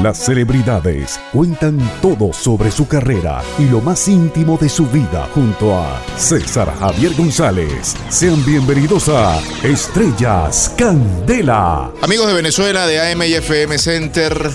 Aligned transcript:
Las 0.00 0.24
celebridades 0.24 1.20
cuentan 1.32 1.78
todo 2.00 2.32
sobre 2.32 2.70
su 2.70 2.88
carrera 2.88 3.42
y 3.58 3.64
lo 3.64 3.82
más 3.82 4.08
íntimo 4.08 4.56
de 4.56 4.70
su 4.70 4.86
vida 4.86 5.28
junto 5.34 5.76
a 5.76 6.02
César 6.16 6.72
Javier 6.80 7.12
González. 7.14 7.94
Sean 8.08 8.42
bienvenidos 8.46 9.10
a 9.10 9.38
Estrellas 9.62 10.74
Candela. 10.78 11.92
Amigos 12.00 12.26
de 12.26 12.32
Venezuela 12.32 12.86
de 12.86 13.12
AM 13.12 13.22
y 13.24 13.34
FM 13.34 13.78
Center, 13.78 14.50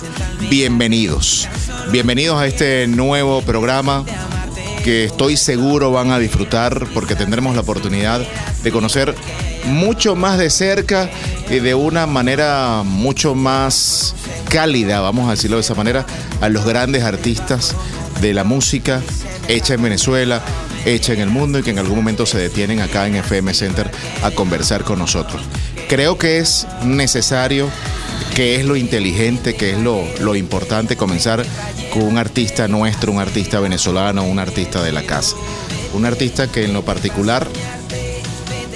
bienvenidos. 0.49 1.47
Bienvenidos 1.91 2.41
a 2.41 2.47
este 2.47 2.87
nuevo 2.87 3.43
programa 3.43 4.03
que 4.87 5.03
estoy 5.03 5.35
seguro 5.35 5.91
van 5.91 6.11
a 6.11 6.17
disfrutar 6.17 6.87
porque 6.93 7.13
tendremos 7.13 7.53
la 7.55 7.61
oportunidad 7.61 8.25
de 8.63 8.71
conocer 8.71 9.13
mucho 9.65 10.15
más 10.15 10.37
de 10.37 10.49
cerca 10.49 11.09
y 11.49 11.59
de 11.59 11.75
una 11.75 12.07
manera 12.07 12.83
mucho 12.85 13.35
más 13.35 14.15
cálida, 14.49 15.01
vamos 15.01 15.27
a 15.27 15.31
decirlo 15.31 15.57
de 15.57 15.61
esa 15.63 15.75
manera, 15.75 16.05
a 16.39 16.47
los 16.47 16.63
grandes 16.63 17.03
artistas 17.03 17.75
de 18.21 18.33
la 18.33 18.45
música 18.45 19.01
hecha 19.49 19.73
en 19.73 19.81
Venezuela, 19.81 20.41
hecha 20.85 21.11
en 21.11 21.19
el 21.19 21.29
mundo 21.31 21.59
y 21.59 21.63
que 21.63 21.71
en 21.71 21.79
algún 21.79 21.97
momento 21.97 22.25
se 22.25 22.37
detienen 22.37 22.79
acá 22.79 23.07
en 23.07 23.15
FM 23.15 23.53
Center 23.53 23.91
a 24.23 24.31
conversar 24.31 24.85
con 24.85 24.99
nosotros. 24.99 25.41
Creo 25.87 26.17
que 26.17 26.39
es 26.39 26.67
necesario, 26.83 27.69
que 28.35 28.55
es 28.55 28.65
lo 28.65 28.75
inteligente, 28.75 29.55
que 29.55 29.71
es 29.71 29.77
lo, 29.77 30.03
lo 30.19 30.35
importante 30.35 30.97
comenzar 30.97 31.45
con 31.93 32.03
un 32.03 32.17
artista 32.17 32.67
nuestro, 32.67 33.11
un 33.11 33.19
artista 33.19 33.59
venezolano, 33.59 34.23
un 34.23 34.39
artista 34.39 34.83
de 34.83 34.91
la 34.91 35.03
casa. 35.03 35.35
Un 35.93 36.05
artista 36.05 36.51
que 36.51 36.65
en 36.65 36.73
lo 36.73 36.83
particular 36.83 37.47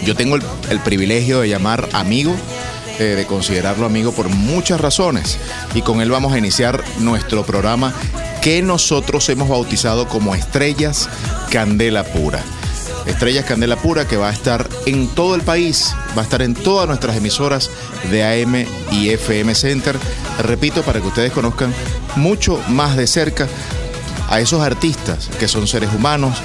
yo 0.05 0.15
tengo 0.15 0.35
el, 0.35 0.79
privilegio 0.79 1.41
de 1.41 1.49
llamar 1.49 1.89
amigo, 1.93 2.33
eh, 2.99 3.03
de 3.03 3.25
considerarlo 3.25 3.85
amigo 3.85 4.11
por 4.11 4.29
muchas 4.29 4.81
razones. 4.81 5.37
Y 5.75 5.81
con 5.81 6.01
él 6.01 6.09
vamos 6.09 6.33
a 6.33 6.37
iniciar 6.37 6.83
nuestro 6.99 7.45
programa 7.45 7.93
que 8.41 8.61
nosotros 8.61 9.27
hemos 9.29 9.49
bautizado 9.49 10.07
como 10.07 10.33
Estrellas 10.33 11.07
Candela 11.51 12.03
Pura. 12.03 12.43
Estrellas 13.05 13.45
Candela 13.45 13.75
Pura 13.75 14.07
que 14.07 14.17
va 14.17 14.29
a 14.29 14.33
estar 14.33 14.67
en 14.85 15.07
todo 15.07 15.35
el 15.35 15.41
país, 15.41 15.93
va 16.17 16.21
a 16.21 16.25
estar 16.25 16.41
en 16.41 16.53
todas 16.53 16.87
nuestras 16.87 17.17
emisoras 17.17 17.69
de 18.11 18.23
AM 18.23 18.65
y 18.91 19.09
FM 19.09 19.55
Center. 19.55 19.97
Repito, 20.39 20.83
para 20.83 21.01
que 21.01 21.07
ustedes 21.07 21.31
conozcan 21.31 21.73
mucho 22.15 22.61
más 22.67 22.95
de 22.95 23.07
cerca 23.07 23.47
a 24.29 24.39
esos 24.39 24.61
artistas 24.61 25.29
que 25.39 25.47
son 25.47 25.67
seres 25.67 25.89
humanos, 25.93 26.37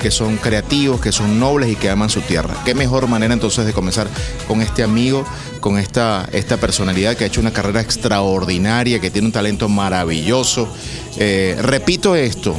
que 0.00 0.10
son 0.10 0.36
creativos, 0.36 1.00
que 1.00 1.12
son 1.12 1.38
nobles 1.38 1.70
y 1.70 1.76
que 1.76 1.90
aman 1.90 2.08
su 2.08 2.20
tierra. 2.20 2.54
Qué 2.64 2.74
mejor 2.74 3.06
manera 3.08 3.34
entonces 3.34 3.66
de 3.66 3.72
comenzar 3.72 4.08
con 4.46 4.60
este 4.60 4.82
amigo, 4.82 5.24
con 5.60 5.78
esta, 5.78 6.28
esta 6.32 6.56
personalidad 6.56 7.16
que 7.16 7.24
ha 7.24 7.26
hecho 7.26 7.40
una 7.40 7.52
carrera 7.52 7.80
extraordinaria, 7.80 9.00
que 9.00 9.10
tiene 9.10 9.26
un 9.26 9.32
talento 9.32 9.68
maravilloso. 9.68 10.68
Eh, 11.16 11.56
repito 11.60 12.14
esto, 12.14 12.56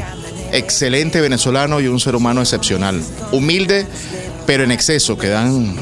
excelente 0.51 1.21
venezolano 1.21 1.79
y 1.79 1.87
un 1.87 1.99
ser 1.99 2.15
humano 2.15 2.41
excepcional. 2.41 3.01
Humilde, 3.31 3.87
pero 4.45 4.63
en 4.63 4.71
exceso, 4.71 5.17
que 5.17 5.29
dan... 5.29 5.75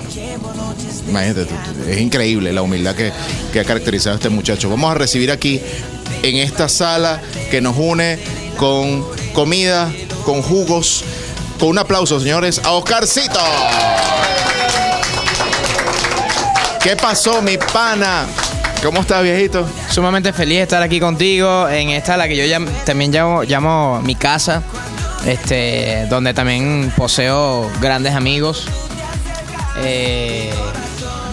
Imagínate, 1.08 1.48
es 1.90 2.00
increíble 2.00 2.52
la 2.52 2.62
humildad 2.62 2.94
que, 2.94 3.14
que 3.54 3.62
ha 3.62 3.64
caracterizado 3.64 4.16
a 4.16 4.18
este 4.18 4.30
muchacho. 4.30 4.70
Vamos 4.70 4.92
a 4.92 4.96
recibir 4.96 5.32
aquí, 5.32 5.62
en 6.24 6.38
esta 6.38 6.68
sala 6.68 7.22
que 7.50 7.62
nos 7.62 7.78
une 7.78 8.20
con 8.58 9.06
comida, 9.34 9.92
con 10.26 10.42
jugos, 10.42 11.04
con 11.60 11.70
un 11.70 11.78
aplauso, 11.78 12.20
señores, 12.20 12.60
a 12.64 12.72
Oscarcito. 12.72 13.40
¿Qué 16.82 16.96
pasó, 16.96 17.42
mi 17.42 17.58
pana? 17.58 18.26
¿Cómo 18.88 19.02
estás, 19.02 19.22
viejito? 19.22 19.68
Sumamente 19.90 20.32
feliz 20.32 20.60
de 20.60 20.64
estar 20.64 20.82
aquí 20.82 21.02
contigo 21.02 21.68
en 21.68 21.90
esta 21.90 22.16
la 22.16 22.26
que 22.26 22.38
yo 22.38 22.58
también 22.86 23.12
llamo, 23.12 23.44
llamo 23.44 24.02
mi 24.02 24.16
casa, 24.16 24.64
este, 25.26 26.06
donde 26.10 26.34
también 26.34 26.94
poseo 26.96 27.70
grandes 27.82 28.16
amigos. 28.16 28.66
Eh, 29.80 30.54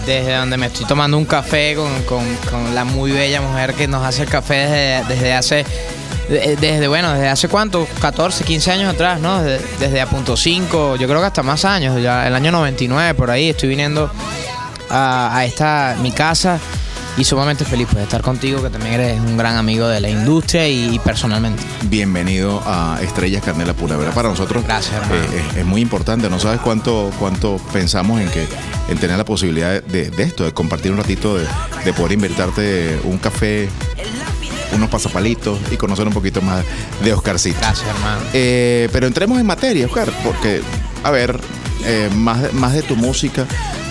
desde 0.05 0.35
donde 0.35 0.57
me 0.57 0.65
estoy 0.65 0.85
tomando 0.85 1.17
un 1.17 1.23
café 1.23 1.75
con, 1.77 2.27
con- 2.49 2.75
la 2.75 2.83
muy 2.83 3.13
bella 3.13 3.39
mujer 3.39 3.73
que 3.73 3.87
nos 3.87 4.05
hace 4.05 4.23
el 4.23 4.29
café 4.29 4.55
desde, 4.55 5.13
desde 5.15 5.33
hace, 5.33 5.65
de- 6.27 6.57
desde 6.57 6.89
bueno, 6.89 7.13
desde 7.13 7.29
hace 7.29 7.47
cuánto, 7.47 7.87
14, 8.01 8.43
15 8.43 8.71
años 8.73 8.93
atrás, 8.93 9.21
¿no? 9.21 9.41
Desde, 9.41 9.65
desde 9.79 10.01
a 10.01 10.07
punto 10.07 10.35
5, 10.35 10.97
yo 10.97 11.07
creo 11.07 11.21
que 11.21 11.27
hasta 11.27 11.41
más 11.41 11.63
años, 11.63 12.01
ya 12.03 12.27
el 12.27 12.35
año 12.35 12.51
99 12.51 13.13
por 13.13 13.31
ahí 13.31 13.51
estoy 13.51 13.69
viniendo 13.69 14.11
a 14.89 15.41
esta 15.45 15.95
mi 16.01 16.11
casa 16.11 16.59
y 17.17 17.23
sumamente 17.23 17.65
feliz 17.65 17.87
pues, 17.87 17.97
de 17.97 18.03
estar 18.03 18.21
contigo, 18.21 18.61
que 18.61 18.69
también 18.69 18.95
eres 18.95 19.19
un 19.19 19.37
gran 19.37 19.55
amigo 19.55 19.87
de 19.87 20.01
la 20.01 20.09
industria 20.09 20.67
y, 20.67 20.99
personalmente. 20.99 21.63
Bienvenido 21.83 22.61
a 22.65 22.99
Estrellas 23.01 23.43
Candela 23.43 23.73
Pura, 23.73 23.95
¿verdad? 23.95 24.13
Para 24.13 24.29
nosotros 24.29 24.63
Gracias, 24.65 25.01
eh, 25.11 25.43
es, 25.51 25.57
es 25.57 25.65
muy 25.65 25.81
importante. 25.81 26.29
No 26.29 26.39
sabes 26.39 26.59
cuánto, 26.59 27.11
cuánto 27.19 27.57
pensamos 27.71 28.19
en 28.19 28.29
que 28.29 28.47
en 28.89 28.97
tener 28.97 29.17
la 29.17 29.25
posibilidad 29.25 29.81
de, 29.81 30.09
de 30.09 30.23
esto, 30.23 30.43
de 30.43 30.53
compartir 30.53 30.91
un 30.91 30.97
ratito, 30.97 31.37
de, 31.37 31.45
de 31.83 31.93
poder 31.93 32.13
invertirte 32.13 32.99
un 33.03 33.17
café, 33.17 33.69
unos 34.73 34.89
pasapalitos 34.89 35.59
y 35.71 35.77
conocer 35.77 36.07
un 36.07 36.13
poquito 36.13 36.41
más 36.41 36.63
de 37.03 37.13
Oscarcito. 37.13 37.59
Gracias, 37.59 37.87
hermano. 37.87 38.21
Eh, 38.33 38.89
pero 38.91 39.07
entremos 39.07 39.39
en 39.39 39.45
materia, 39.45 39.85
Oscar, 39.85 40.11
porque, 40.23 40.61
a 41.03 41.11
ver, 41.11 41.39
eh, 41.85 42.09
más, 42.15 42.53
más 42.53 42.73
de 42.73 42.81
tu 42.81 42.95
música, 42.95 43.45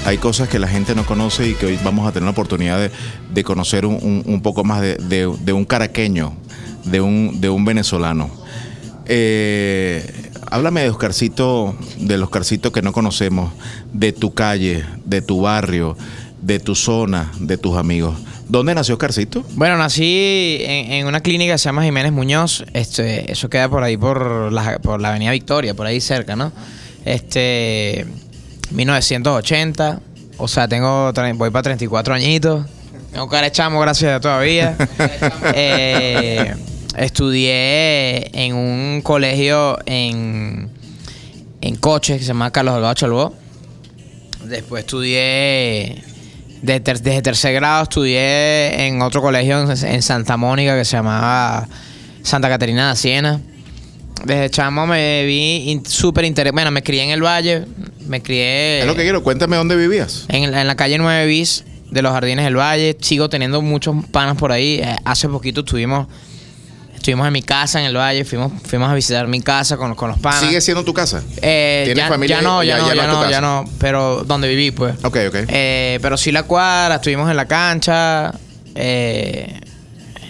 hay 0.05 0.19
cosas 0.19 0.49
que 0.49 0.59
la 0.59 0.69
gente 0.69 0.95
no 0.95 1.07
conoce 1.07 1.49
y 1.49 1.55
que 1.55 1.67
hoy 1.67 1.79
vamos 1.85 2.07
a 2.07 2.13
tener 2.13 2.25
la 2.25 2.31
oportunidad 2.33 2.79
de, 2.79 2.91
de 3.33 3.45
conocer 3.45 3.87
un, 3.87 4.23
un- 4.27 4.41
poco 4.43 4.65
más 4.65 4.81
de, 4.83 4.97
de- 4.97 5.35
de 5.41 5.53
un 5.53 5.65
caraqueño, 5.65 6.35
de 6.85 7.01
un, 7.01 7.41
de 7.41 7.49
un 7.49 7.65
venezolano. 7.65 8.31
Eh, 9.07 10.31
háblame 10.51 10.83
de 10.83 10.91
Oscarcito, 10.91 11.75
del 11.99 12.23
Oscarcito 12.23 12.73
que 12.73 12.83
no 12.83 12.93
conocemos, 12.93 13.53
de 13.93 14.13
tu 14.13 14.35
calle, 14.35 14.85
de 15.05 15.23
tu 15.23 15.43
barrio, 15.43 15.97
de 16.41 16.59
tu 16.59 16.75
zona, 16.75 17.31
de 17.39 17.57
tus 17.59 17.77
amigos. 17.77 18.17
¿Dónde 18.49 18.75
nació 18.75 18.95
Oscarcito? 18.95 19.43
Bueno, 19.55 19.77
nací 19.79 20.59
en, 20.61 20.93
en 20.93 21.07
una 21.07 21.21
clínica 21.21 21.53
que 21.55 21.59
se 21.59 21.65
llama 21.65 21.83
Jiménez 21.85 22.13
Muñoz. 22.13 22.65
Este, 22.75 23.31
eso 23.33 23.49
queda 23.49 23.69
por 23.69 23.83
ahí, 23.83 23.97
por 23.97 24.53
la, 24.53 24.79
por 24.79 25.01
la 25.01 25.11
Avenida 25.11 25.31
Victoria, 25.33 25.75
por 25.75 25.87
ahí 25.87 26.01
cerca, 26.01 26.37
¿no? 26.37 26.53
Este, 27.05 28.07
1980. 28.71 30.01
O 30.39 30.49
sea, 30.49 30.67
tengo, 30.69 31.13
voy 31.35 31.51
para 31.51 31.63
34 31.63 32.15
añitos. 32.15 32.67
Tengo 33.13 33.29
cara 33.29 33.45
de 33.47 33.53
chamo, 33.53 33.81
gracias 33.81 34.21
todavía. 34.21 34.77
Eh, 35.57 36.55
estudié 36.97 38.31
en 38.45 38.55
un 38.55 39.01
colegio 39.03 39.79
en, 39.87 40.71
en 41.61 41.77
Coche, 41.77 42.15
que 42.15 42.21
se 42.21 42.29
llama 42.29 42.51
Carlos 42.51 42.75
Alvaro 42.75 42.95
Chalbó. 42.95 43.35
Después 44.45 44.85
estudié, 44.85 46.03
de 46.63 46.81
ter- 46.81 47.01
desde 47.01 47.23
tercer 47.23 47.55
grado 47.55 47.85
estudié 47.85 48.87
en 48.87 49.01
otro 49.03 49.23
colegio 49.23 49.61
en, 49.71 49.71
en 49.87 50.03
Santa 50.03 50.37
Mónica 50.37 50.77
que 50.77 50.85
se 50.85 50.97
llamaba 50.97 51.69
Santa 52.23 52.49
Caterina 52.49 52.91
de 52.91 52.97
Siena. 52.97 53.41
Desde 54.25 54.49
chamo 54.51 54.87
me 54.87 55.25
vi 55.27 55.71
in- 55.71 55.85
súper 55.87 56.25
interesante. 56.25 56.53
Bueno, 56.55 56.71
me 56.71 56.83
crié 56.83 57.03
en 57.03 57.11
el 57.11 57.23
Valle, 57.23 57.65
me 58.07 58.23
crié 58.23 58.81
Es 58.81 58.87
lo 58.87 58.95
que 58.95 59.03
quiero, 59.03 59.23
cuéntame 59.23 59.57
dónde 59.57 59.77
vivías. 59.77 60.25
en, 60.29 60.51
la- 60.51 60.61
en 60.61 60.67
la 60.67 60.77
calle 60.77 60.97
9 60.99 61.27
bis 61.27 61.65
de 61.91 62.01
los 62.03 62.13
Jardines 62.13 62.45
del 62.45 62.57
Valle. 62.57 62.97
Sigo 63.01 63.29
teniendo 63.29 63.61
muchos 63.61 63.95
panas 64.13 64.37
por 64.37 64.53
ahí. 64.53 64.81
Eh, 64.83 64.97
hace 65.05 65.29
poquito 65.29 65.61
estuvimos, 65.61 66.07
estuvimos 66.95 67.27
en 67.27 67.33
mi 67.35 67.43
casa 67.43 67.81
en 67.81 67.87
el 67.87 67.97
Valle, 67.97 68.25
fuimos, 68.25 68.53
fuimos 68.67 68.89
a 68.91 68.95
visitar 68.95 69.27
mi 69.27 69.43
casa 69.43 69.77
con, 69.77 69.95
con 69.95 70.09
los 70.11 70.19
panas. 70.19 70.41
¿Sigue 70.41 70.61
siendo 70.61 70.85
tu 70.85 70.95
casa? 70.95 71.23
Eh, 71.43 71.83
¿Tienes 71.85 72.05
ya, 72.05 72.09
familia? 72.09 72.37
ya 72.37 72.43
no, 72.43 72.63
ya, 72.63 72.77
Ya- 72.79 72.83
no, 72.83 72.95
ya 72.95 73.07
no 73.07 73.31
ya 73.31 73.41
no, 73.43 73.65
pero 73.79 74.25
donde 74.25 74.49
viví, 74.49 74.71
pues. 74.71 74.95
Ok, 75.05 75.19
ok. 75.29 75.37
Eh, 75.49 75.99
pero 76.01 76.17
sí 76.17 76.33
la 76.33 76.45
cuadra, 76.45 76.95
estuvimos 76.97 77.29
en 77.31 77.37
la 77.37 77.47
cancha. 77.47 78.33
eh, 78.77 79.61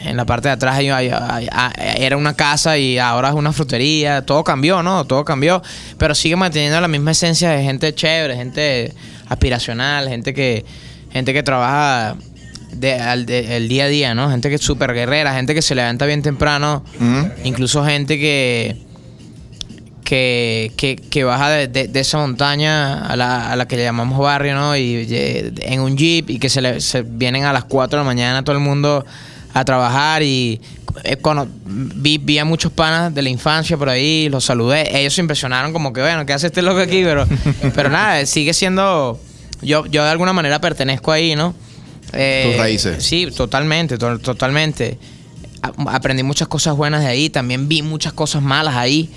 en 0.04 0.16
la 0.16 0.24
parte 0.26 0.48
de 0.48 0.54
atrás 0.54 0.76
hay- 0.76 0.88
hay- 0.90 1.10
hay- 1.10 1.48
hay- 1.50 1.72
era 2.04 2.16
una 2.16 2.34
casa 2.34 2.76
y 2.78 2.98
ahora 2.98 3.28
es 3.30 3.34
una 3.34 3.52
frutería. 3.52 4.22
Todo 4.26 4.44
cambió, 4.44 4.82
¿no? 4.82 5.04
Todo 5.06 5.24
cambió. 5.24 5.62
Pero 5.98 6.14
sigue 6.14 6.36
manteniendo 6.36 6.80
la 6.80 6.88
misma 6.88 7.12
esencia 7.12 7.50
de 7.50 7.62
gente 7.62 7.94
chévere, 7.94 8.36
gente 8.36 8.92
aspiracional, 9.28 10.08
gente 10.08 10.34
que, 10.34 10.64
gente 11.12 11.32
que 11.32 11.42
trabaja 11.42 12.16
de- 12.72 12.94
al- 12.94 13.24
de- 13.26 13.56
el 13.56 13.68
día 13.68 13.84
a 13.84 13.88
día, 13.88 14.14
¿no? 14.14 14.30
Gente 14.30 14.48
que 14.48 14.56
es 14.56 14.60
súper 14.62 14.92
guerrera, 14.94 15.34
gente 15.34 15.54
que 15.54 15.62
se 15.62 15.74
levanta 15.74 16.06
bien 16.06 16.22
temprano. 16.22 16.84
Ujú. 17.00 17.30
Incluso 17.44 17.84
gente 17.84 18.18
que, 18.18 18.76
que, 20.04 20.70
que, 20.76 20.96
que 20.96 21.24
baja 21.24 21.48
de, 21.50 21.68
de- 21.68 21.88
de 21.88 22.00
esa 22.00 22.18
montaña 22.18 23.06
a 23.06 23.16
la, 23.16 23.50
a 23.50 23.56
la 23.56 23.66
que 23.66 23.76
le 23.76 23.84
llamamos 23.84 24.18
barrio, 24.18 24.54
¿no? 24.54 24.76
Y 24.76 25.06
eh, 25.08 25.52
en 25.62 25.80
un 25.80 25.96
jeep 25.96 26.28
y 26.30 26.38
que 26.38 26.48
se, 26.50 26.60
le, 26.60 26.80
se 26.80 27.02
vienen 27.02 27.44
a 27.44 27.52
las 27.52 27.64
4 27.64 27.98
de 27.98 28.04
la 28.04 28.06
mañana 28.06 28.44
todo 28.44 28.54
el 28.54 28.62
mundo 28.62 29.06
a 29.54 29.64
trabajar 29.64 30.22
y 30.22 30.60
eh, 31.04 31.16
cono- 31.16 31.48
vi, 31.64 32.18
vi 32.18 32.38
a 32.38 32.44
muchos 32.44 32.70
panas 32.72 33.14
de 33.14 33.22
la 33.22 33.28
infancia 33.30 33.76
por 33.76 33.88
ahí, 33.88 34.28
los 34.28 34.44
saludé, 34.44 34.98
ellos 35.00 35.14
se 35.14 35.20
impresionaron 35.22 35.72
como 35.72 35.92
que, 35.92 36.00
bueno, 36.02 36.26
¿qué 36.26 36.32
hace 36.34 36.48
este 36.48 36.60
loco 36.60 36.80
aquí? 36.80 37.02
Pero, 37.04 37.26
pero 37.74 37.88
nada, 37.88 38.26
sigue 38.26 38.52
siendo, 38.52 39.18
yo, 39.62 39.86
yo 39.86 40.04
de 40.04 40.10
alguna 40.10 40.32
manera 40.32 40.60
pertenezco 40.60 41.10
ahí, 41.12 41.34
¿no? 41.36 41.54
Eh, 42.12 42.48
Tus 42.50 42.56
raíces. 42.60 43.04
Sí, 43.04 43.28
totalmente, 43.34 43.96
to- 43.96 44.18
totalmente. 44.18 44.98
a- 45.62 45.72
aprendí 45.94 46.22
muchas 46.22 46.48
cosas 46.48 46.76
buenas 46.76 47.00
de 47.00 47.06
ahí, 47.08 47.30
también 47.30 47.68
vi 47.68 47.82
muchas 47.82 48.12
cosas 48.12 48.42
malas 48.42 48.74
ahí, 48.76 49.08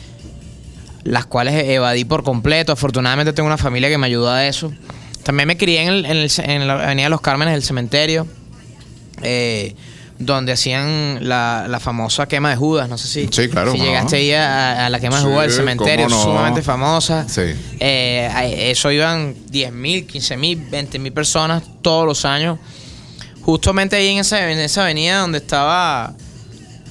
las 1.03 1.25
cuales 1.25 1.53
evadí 1.67 2.05
por 2.05 2.23
completo. 2.23 2.71
Afortunadamente 2.73 3.33
tengo 3.33 3.47
una 3.47 3.57
familia 3.57 3.89
que 3.89 3.97
me 3.97 4.07
ayudó 4.07 4.29
a 4.31 4.45
eso. 4.45 4.71
También 5.23 5.47
me 5.47 5.57
crié 5.57 5.81
en, 5.83 5.89
el- 5.89 6.05
en 6.05 6.17
el 6.17 6.29
en 6.39 6.67
la 6.67 6.73
Avenida 6.85 7.09
Los 7.09 7.21
Cármenes, 7.21 7.53
el 7.55 7.63
cementerio, 7.63 8.27
eh, 9.21 9.75
donde 10.19 10.51
hacían 10.51 11.19
la, 11.21 11.65
la 11.69 11.79
famosa 11.79 12.27
quema 12.27 12.49
de 12.49 12.55
Judas. 12.55 12.89
No 12.89 12.97
sé 12.97 13.07
si, 13.07 13.27
Sí, 13.31 13.49
claro, 13.49 13.71
si 13.71 13.77
¿cómo 13.77 13.83
no? 13.85 13.89
llegaste 13.95 14.15
ahí 14.17 14.31
a, 14.33 14.85
a 14.85 14.89
la 14.89 14.99
quema 14.99 15.17
de 15.19 15.23
Judas 15.25 15.41
del 15.47 15.51
cementerio, 15.51 16.09
sumamente 16.09 16.61
famosa. 16.61 17.27
Sí. 17.29 17.41
Eh, 17.79 18.29
a- 18.33 18.45
eso 18.45 18.91
iban 18.91 19.35
10 19.49 19.71
mil, 19.73 20.05
15 20.07 20.37
mil, 20.37 20.57
20 20.71 20.99
mil 20.99 21.13
personas 21.13 21.63
todos 21.81 22.05
los 22.05 22.25
años. 22.25 22.57
Justamente 23.43 23.95
ahí 23.95 24.07
en 24.09 24.17
esa, 24.19 24.51
en 24.51 24.59
esa 24.59 24.83
avenida 24.83 25.19
donde 25.19 25.37
estaba 25.37 26.13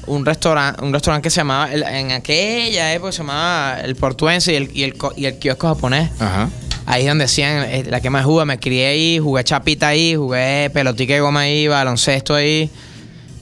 un 0.06 0.25
restaurante 0.25 0.84
un 0.84 0.93
restaurante 0.93 1.26
que 1.26 1.31
se 1.31 1.40
llamaba, 1.40 1.70
en 1.73 2.12
aquella 2.12 2.94
época 2.94 3.11
se 3.12 3.19
llamaba 3.19 3.81
El 3.82 3.96
Portuense 3.96 4.52
y 4.52 4.56
el, 4.56 4.70
y 4.73 4.82
el, 4.84 4.94
y 5.17 5.26
el 5.26 5.38
kiosco 5.38 5.67
japonés. 5.69 6.11
Ajá. 6.20 6.49
Ahí 6.87 7.02
es 7.02 7.08
donde 7.08 7.25
hacían 7.25 7.64
eh, 7.64 7.84
la 7.90 8.00
quema 8.00 8.19
de 8.20 8.25
Judas. 8.25 8.46
Me 8.46 8.61
crié 8.61 8.87
ahí, 8.87 9.19
jugué 9.19 9.43
chapita 9.43 9.88
ahí, 9.88 10.14
jugué 10.14 10.70
pelotica 10.73 11.14
de 11.14 11.20
goma 11.20 11.40
ahí, 11.40 11.67
baloncesto 11.67 12.34
ahí. 12.37 12.70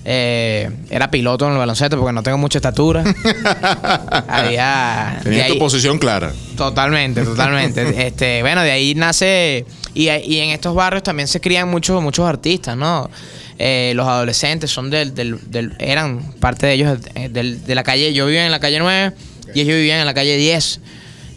Eh, 0.06 0.70
era 0.90 1.10
piloto 1.10 1.46
en 1.46 1.52
el 1.52 1.58
baloncesto 1.58 1.96
porque 1.98 2.12
no 2.12 2.22
tengo 2.22 2.36
mucha 2.38 2.58
estatura. 2.58 3.02
Había. 4.28 5.20
Tenías 5.22 5.48
tu 5.48 5.58
posición 5.58 5.98
clara. 5.98 6.32
Totalmente, 6.56 7.22
totalmente. 7.22 7.82
este, 8.06 8.42
bueno, 8.42 8.62
de 8.62 8.70
ahí 8.70 8.94
nace. 8.94 9.64
Y, 9.94 10.10
y 10.10 10.38
en 10.40 10.50
estos 10.50 10.74
barrios 10.74 11.02
también 11.04 11.28
se 11.28 11.40
crían 11.40 11.68
muchos, 11.68 12.02
muchos 12.02 12.28
artistas, 12.28 12.76
¿no? 12.76 13.08
Eh, 13.58 13.92
los 13.94 14.06
adolescentes 14.08 14.70
son 14.70 14.90
del, 14.90 15.14
del, 15.14 15.38
del- 15.50 15.74
eran 15.78 16.32
parte 16.40 16.66
de 16.66 16.72
ellos 16.72 16.98
eh, 17.14 17.28
del- 17.28 17.64
de 17.64 17.74
la 17.74 17.84
calle. 17.84 18.12
Yo 18.12 18.26
vivía 18.26 18.44
en 18.44 18.50
la 18.50 18.58
calle 18.58 18.78
9 18.80 19.12
y 19.54 19.60
ellos 19.60 19.76
vivían 19.76 20.00
en 20.00 20.06
la 20.06 20.14
calle 20.14 20.36
10. 20.36 20.80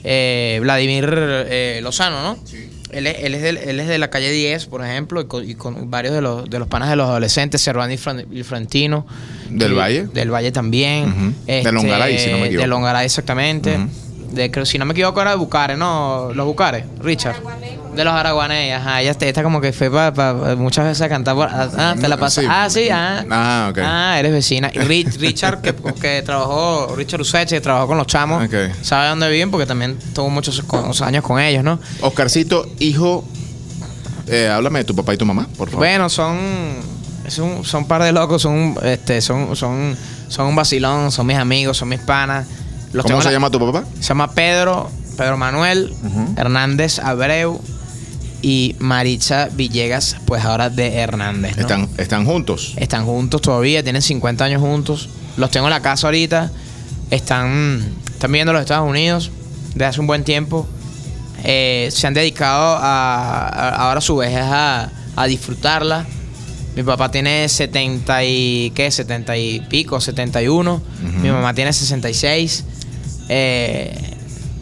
Eh, 0.04 0.58
Vladimir 0.62 1.08
eh, 1.16 1.80
Lozano, 1.84 2.22
¿no? 2.24 2.40
Él 2.92 3.06
es, 3.08 3.18
él, 3.24 3.36
es 3.36 3.42
del- 3.42 3.58
él 3.58 3.80
es 3.80 3.88
de 3.88 3.98
la 3.98 4.10
calle 4.10 4.32
10, 4.32 4.66
por 4.68 4.84
ejemplo, 4.86 5.22
y 5.22 5.26
con, 5.26 5.50
y 5.50 5.56
con 5.56 5.92
varios 5.92 6.14
de 6.14 6.22
los, 6.22 6.50
de 6.50 6.58
los 6.60 6.68
panas 6.70 6.90
de 6.90 6.96
los 6.96 7.08
adolescentes, 7.10 7.62
Servando 7.62 7.94
y 7.94 7.98
Fran- 7.98 8.26
y 8.32 8.44
Frentino. 8.44 9.06
¿Del 9.50 9.74
Y- 9.74 9.76
Valle? 9.76 10.08
Del 10.08 10.32
Valle 10.34 10.52
también. 10.52 11.10
Ujú. 11.10 11.34
De 11.64 11.72
Longaray, 11.72 12.18
si 12.18 12.30
no 12.32 12.38
me 12.38 12.46
equivoco. 12.48 12.62
De 12.62 12.68
Longaray, 12.68 13.06
exactamente. 13.06 13.76
Ujú. 13.78 13.90
de, 14.36 14.52
creo- 14.52 14.66
si 14.66 14.78
no 14.78 14.86
me 14.86 14.92
equivoco, 14.92 15.22
era 15.22 15.32
de 15.32 15.38
Bucares, 15.38 15.78
¿no? 15.78 16.32
Los 16.34 16.46
Bucares, 16.46 16.84
Richard. 17.02 17.36
De 17.98 18.04
los 18.04 18.14
Araguaney, 18.14 18.72
ajá. 18.72 19.02
Ella 19.02 19.12
está, 19.12 19.44
como 19.44 19.60
que 19.60 19.74
fue 19.74 19.90
para 19.92 20.56
muchas 20.56 20.86
veces 20.86 21.02
a 21.02 21.10
cantar. 21.10 21.36
por- 21.36 21.50
ah, 21.52 21.96
te 22.00 22.08
la 22.08 22.16
pasas. 22.18 22.44
Sí. 22.44 22.50
Ah, 22.50 22.70
sí, 22.70 22.90
ah. 22.90 23.26
Ah, 23.30 23.68
ok. 23.72 23.80
Ah, 23.84 24.16
eres 24.20 24.32
vecina. 24.32 24.70
Y 24.74 24.80
Richard, 24.80 25.62
que, 25.62 25.74
que 26.00 26.22
trabajó, 26.22 26.94
Richard 26.96 27.22
Useche, 27.22 27.56
que 27.56 27.62
trabajó 27.62 27.88
con 27.88 27.98
los 27.98 28.08
chamos, 28.08 28.46
Ok. 28.46 28.54
sabe 28.84 29.10
dónde 29.10 29.30
viven 29.30 29.50
porque 29.52 29.66
también 29.66 29.98
tuvo 30.14 30.30
muchos 30.30 30.62
con- 30.62 30.92
años 31.04 31.24
con 31.24 31.40
ellos, 31.40 31.64
¿no? 31.64 31.80
Oscarcito, 32.02 32.68
hijo. 32.80 33.26
eh, 34.28 34.50
háblame 34.54 34.80
de 34.80 34.86
tu 34.86 34.96
papá 34.96 35.14
y 35.14 35.18
tu 35.18 35.26
mamá, 35.26 35.48
por 35.58 35.70
favor. 35.70 35.80
Bueno, 35.86 36.10
son, 36.10 36.38
son, 37.28 37.64
son 37.66 37.84
un 37.84 37.88
par 37.88 38.04
de 38.04 38.12
locos, 38.12 38.42
son, 38.42 38.76
este, 38.84 39.22
son, 39.22 39.56
son, 39.56 39.96
son 40.28 40.48
un 40.48 40.56
vacilón, 40.56 41.12
son 41.12 41.26
mis 41.28 41.38
amigos, 41.38 41.78
son 41.78 41.90
mis 41.90 42.00
panas. 42.02 42.46
Los 42.94 43.06
¿Cómo 43.06 43.22
se 43.22 43.30
la- 43.30 43.32
llama 43.34 43.50
tu 43.50 43.60
papá? 43.60 43.86
Se 44.00 44.10
llama 44.10 44.32
Pedro, 44.32 44.90
Pedro 45.18 45.38
Manuel. 45.38 45.94
Hernández 46.36 47.00
Abreu 47.00 47.60
y 48.50 48.78
Maricha 48.80 49.50
Villegas, 49.52 50.16
pues 50.26 50.46
ahora 50.46 50.70
de 50.70 50.96
Hernández. 50.96 51.58
¿no? 51.58 51.62
Están, 51.64 51.90
están 51.98 52.26
juntos. 52.26 52.76
Están 52.78 53.06
juntos 53.06 53.42
todavía, 53.42 53.84
tienen 53.84 54.02
50 54.02 54.46
años 54.46 54.62
juntos. 54.62 55.10
Los 55.36 55.52
tengo 55.52 55.68
en 55.68 55.72
la 55.72 55.82
casa 55.82 56.08
ahorita. 56.08 56.50
Están, 57.12 57.82
están 58.10 58.32
viviendo 58.32 58.52
en 58.52 58.54
los 58.54 58.62
Estados 58.62 58.90
Unidos 58.90 59.32
desde 59.74 59.86
hace 59.86 60.00
un 60.00 60.08
buen 60.08 60.24
tiempo. 60.24 60.66
Eh, 61.44 61.90
se 61.92 62.08
han 62.08 62.14
dedicado 62.14 62.78
a, 62.78 63.48
a- 63.50 63.70
ahora 63.88 63.98
a 63.98 64.02
su 64.02 64.16
vejez 64.16 64.44
a, 64.44 64.92
a 65.18 65.26
disfrutarla. 65.28 66.06
Mi 66.78 66.84
papá 66.84 67.12
tiene 67.12 67.50
70 67.50 68.24
y 68.24 68.72
qué, 68.76 68.90
70 68.92 69.36
y 69.36 69.60
pico, 69.62 70.00
71. 70.00 70.82
Mi 71.22 71.30
mamá 71.30 71.54
tiene 71.54 71.74
66. 71.74 72.64
Eh, 73.28 74.07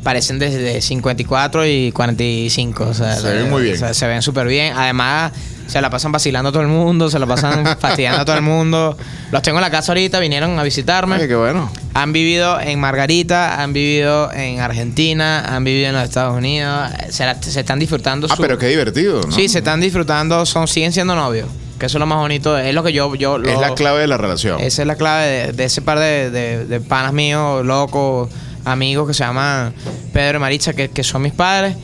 parecen 0.05 0.37
desde 0.39 0.79
54 0.81 1.65
y 1.65 1.91
45. 1.91 2.83
O 2.85 2.93
sea, 2.93 3.15
Se 3.15 3.33
ven 3.33 3.49
muy 3.49 3.63
bien. 3.63 3.75
o 3.75 3.79
sea, 3.79 3.93
se 3.93 4.07
ven 4.07 4.21
súper 4.21 4.47
bien. 4.47 4.73
Además, 4.77 5.31
se 5.67 5.81
la 5.81 5.89
pasan 5.89 6.11
vacilando 6.11 6.49
a 6.49 6.51
todo 6.51 6.61
el 6.61 6.67
mundo, 6.67 7.09
se 7.09 7.17
la 7.17 7.25
pasan 7.25 7.65
fastidiando 7.79 8.21
a 8.21 8.25
todo 8.25 8.35
el 8.35 8.43
mundo. 8.43 8.95
Los 9.31 9.41
tengo 9.41 9.57
en 9.57 9.63
la 9.63 9.71
casa 9.71 9.91
ahorita, 9.93 10.19
vinieron 10.19 10.57
a 10.59 10.63
visitarme. 10.63 11.15
Ay, 11.15 11.27
qué 11.27 11.35
bueno. 11.35 11.71
Han 11.95 12.13
vivido 12.13 12.59
en 12.61 12.79
Margarita, 12.79 13.61
han 13.61 13.73
vivido 13.73 14.31
en 14.31 14.59
Argentina, 14.59 15.43
han 15.43 15.63
vivido 15.63 15.87
en 15.89 15.95
los 15.95 16.03
Estados 16.03 16.37
Unidos. 16.37 16.89
Se, 17.09 17.25
la- 17.25 17.41
se 17.41 17.59
están 17.59 17.79
disfrutando. 17.79 18.27
Ah, 18.29 18.35
su- 18.35 18.41
pero 18.43 18.59
qué 18.59 18.67
divertido, 18.67 19.21
¿no? 19.23 19.31
Sí, 19.31 19.49
se 19.49 19.57
están 19.57 19.81
disfrutando, 19.81 20.45
son, 20.45 20.67
siguen 20.67 20.93
siendo 20.93 21.15
novios. 21.15 21.49
Que 21.79 21.87
eso 21.87 21.97
es 21.97 21.99
lo 21.99 22.05
más 22.05 22.19
bonito. 22.19 22.57
Es 22.57 22.73
lo 22.73 22.83
que 22.83 22.93
yo. 22.93 23.15
yo 23.15 23.37
lo- 23.37 23.49
Es 23.49 23.59
la 23.59 23.73
clave 23.73 24.01
de 24.01 24.07
la 24.07 24.17
relación. 24.17 24.61
Esa 24.61 24.83
es 24.83 24.87
la 24.87 24.95
clave 24.95 25.25
de, 25.25 25.51
de 25.53 25.63
ese 25.65 25.81
par 25.81 25.97
de, 25.99 26.29
de- 26.29 26.65
de 26.65 26.79
panas 26.79 27.11
míos, 27.11 27.65
locos, 27.65 28.29
amigos 28.65 29.07
que 29.07 29.13
se 29.13 29.23
llaman 29.23 29.73
Pedro 30.11 30.37
y 30.37 30.41
Maritza, 30.41 30.73
que, 30.73 30.89
que 30.89 31.03
son 31.03 31.21
mis 31.21 31.33
padres. 31.33 31.75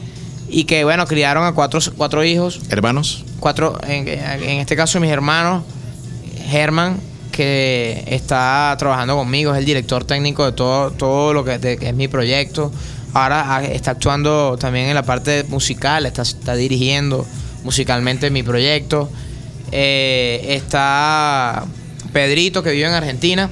Y 0.49 0.65
que, 0.65 0.83
bueno, 0.83 1.05
criaron 1.07 1.45
a 1.45 1.53
cuatro, 1.53 1.79
cuatro 1.95 2.23
hijos. 2.25 2.59
Hermanos. 2.69 3.23
Cuatro, 3.39 3.79
en, 3.87 4.07
en 4.07 4.59
este 4.59 4.75
caso, 4.75 4.99
mis 4.99 5.09
hermanos. 5.11 5.63
Germán, 6.49 6.99
que 7.31 8.03
está 8.07 8.75
trabajando 8.77 9.15
conmigo, 9.15 9.53
es 9.53 9.59
el 9.59 9.65
director 9.65 10.03
técnico 10.03 10.45
de 10.45 10.51
todo, 10.51 10.91
todo 10.91 11.31
lo 11.33 11.45
que, 11.45 11.57
de- 11.59 11.77
que 11.77 11.89
es 11.89 11.95
mi 11.95 12.09
proyecto. 12.09 12.71
Ahora 13.13 13.55
ah, 13.55 13.63
está 13.63 13.91
actuando 13.91 14.57
también 14.59 14.87
en 14.87 14.95
la 14.95 15.03
parte 15.03 15.45
musical, 15.47 16.05
está, 16.05 16.23
está 16.23 16.55
dirigiendo 16.55 17.25
musicalmente 17.63 18.29
mi 18.29 18.43
proyecto. 18.43 19.09
Eh, 19.71 20.43
está 20.49 21.63
Pedrito, 22.11 22.61
que 22.63 22.71
vive 22.71 22.87
en 22.87 22.93
Argentina. 22.93 23.49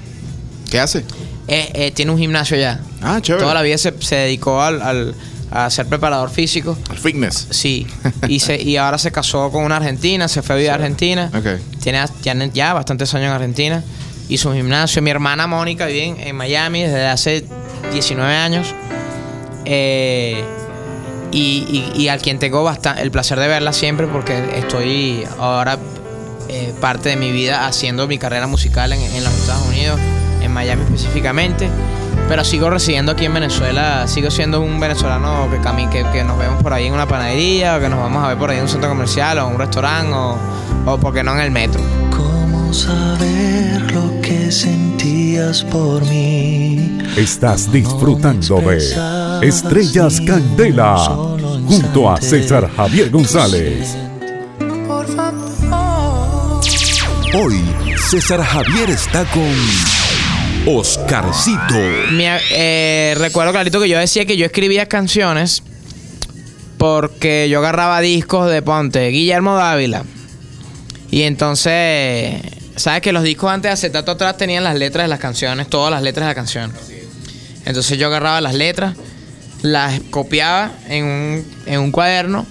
¿Qué 0.69 0.79
hace? 0.79 0.99
Eh, 1.47 1.69
eh, 1.73 1.91
tiene 1.91 2.11
un 2.11 2.19
gimnasio 2.19 2.57
allá. 2.57 2.81
Ah, 3.01 3.19
chévere. 3.21 3.41
Toda 3.43 3.53
la 3.53 3.61
vida 3.61 3.77
se, 3.77 3.93
se 3.99 4.15
dedicó 4.15 4.61
al, 4.61 4.81
al- 4.81 5.15
a 5.51 5.69
ser 5.69 5.87
preparador 5.87 6.29
físico. 6.29 6.77
Al 6.89 6.97
fitness. 6.97 7.47
Sí, 7.49 7.87
y, 8.27 8.39
se, 8.39 8.61
y 8.61 8.77
ahora 8.77 8.97
se 8.99 9.11
casó 9.11 9.49
con 9.51 9.63
una 9.63 9.77
argentina, 9.77 10.27
se 10.27 10.41
fue 10.43 10.53
a 10.53 10.57
vivir 10.57 10.71
a 10.71 10.75
Argentina. 10.75 11.31
Ok. 11.35 11.59
Tiene 11.81 12.03
ya, 12.21 12.33
ya 12.53 12.73
bastantes 12.73 13.13
años 13.15 13.27
en 13.29 13.33
Argentina. 13.33 13.83
Hizo 14.27 14.49
un 14.51 14.55
gimnasio. 14.57 15.01
Mi 15.01 15.09
hermana 15.09 15.47
Mónica 15.47 15.87
vive 15.87 16.03
en, 16.05 16.19
en 16.19 16.35
Miami 16.35 16.83
desde 16.83 17.07
hace 17.07 17.45
19 17.91 18.31
años. 18.35 18.75
Eh, 19.65 20.43
y, 21.31 21.91
y- 21.95 22.01
y 22.01 22.07
al 22.09 22.21
quien 22.21 22.39
tengo 22.39 22.63
basta- 22.63 22.99
el 23.01 23.11
placer 23.11 23.39
de 23.39 23.47
verla 23.47 23.73
siempre 23.73 24.07
porque 24.07 24.57
estoy 24.57 25.23
ahora 25.39 25.77
eh, 26.47 26.73
parte 26.81 27.09
de 27.09 27.15
mi 27.15 27.31
vida 27.31 27.67
haciendo 27.67 28.07
mi 28.07 28.17
carrera 28.17 28.47
musical 28.47 28.91
en, 28.93 29.01
en 29.01 29.23
los 29.23 29.33
Estados 29.33 29.65
Unidos, 29.67 29.99
Miami 30.59 30.83
específicamente. 30.83 31.69
Pero 32.27 32.43
sigo 32.43 32.69
residiendo 32.69 33.13
aquí 33.13 33.25
en 33.25 33.33
Venezuela, 33.33 34.05
sigo 34.07 34.29
siendo 34.29 34.59
un 34.61 34.77
venezolano 34.79 35.47
que, 35.49 35.57
que, 35.89 36.05
que 36.11 36.23
nos 36.23 36.37
vemos 36.37 36.61
por 36.61 36.73
ahí 36.73 36.85
en 36.85 36.93
una 36.93 37.07
panadería, 37.07 37.77
o 37.77 37.79
que 37.79 37.87
nos 37.87 37.99
vamos 37.99 38.23
a 38.23 38.27
ver 38.27 38.37
por 38.37 38.49
ahí 38.49 38.57
en 38.57 38.63
un 38.63 38.69
centro 38.69 38.89
comercial, 38.89 39.39
o 39.39 39.47
en 39.47 39.53
un 39.53 39.59
restaurante, 39.59 40.13
o, 40.13 40.37
o 40.85 40.97
porque 40.97 41.23
no 41.23 41.33
en 41.33 41.39
el 41.39 41.51
metro. 41.51 41.81
¿Cómo 42.11 42.73
saber 42.73 43.89
lo 43.93 44.21
que 44.21 44.51
sentías 44.51 45.63
por 45.63 46.05
mí? 46.07 46.97
Estás 47.15 47.71
disfrutando 47.71 48.59
de 48.59 49.47
Estrellas 49.47 50.19
Candela 50.21 50.97
junto 51.67 52.11
a 52.11 52.17
César 52.21 52.69
Javier 52.75 53.09
González. 53.09 53.95
Por 54.87 55.07
favor. 55.15 56.59
Hoy 57.33 57.63
César 58.09 58.43
Javier 58.43 58.89
está 58.89 59.23
con 59.25 59.98
Oscarcito. 60.77 61.73
Mi- 62.11 62.25
eh, 62.51 63.15
recuerdo 63.17 63.51
clarito 63.51 63.81
que 63.81 63.89
yo 63.89 63.97
decía 63.97 64.25
que 64.25 64.37
yo 64.37 64.45
escribía 64.45 64.87
canciones 64.87 65.63
porque 66.77 67.47
yo 67.49 67.59
agarraba 67.59 67.99
discos 68.01 68.49
de 68.51 68.61
Ponte, 68.61 69.07
Guillermo 69.07 69.55
Dávila. 69.55 70.03
Y 71.11 71.23
entonces, 71.23 72.41
¿sabes 72.75 73.01
que 73.01 73.11
los 73.11 73.23
discos 73.23 73.51
antes 73.51 73.69
de 73.69 73.73
acetato 73.73 74.11
atrás 74.11 74.37
tenían 74.37 74.63
las 74.63 74.77
letras 74.77 75.05
de 75.05 75.07
las 75.09 75.19
canciones, 75.19 75.67
todas 75.67 75.91
las 75.91 76.03
letras 76.03 76.25
de 76.27 76.29
la 76.31 76.35
canción? 76.35 76.71
Entonces 77.65 77.97
yo 77.97 78.07
agarraba 78.07 78.39
las 78.39 78.53
letras, 78.53 78.95
las 79.63 79.99
copiaba 80.11 80.71
en 80.87 81.43
un, 81.67 81.91
cuaderno, 81.91 82.45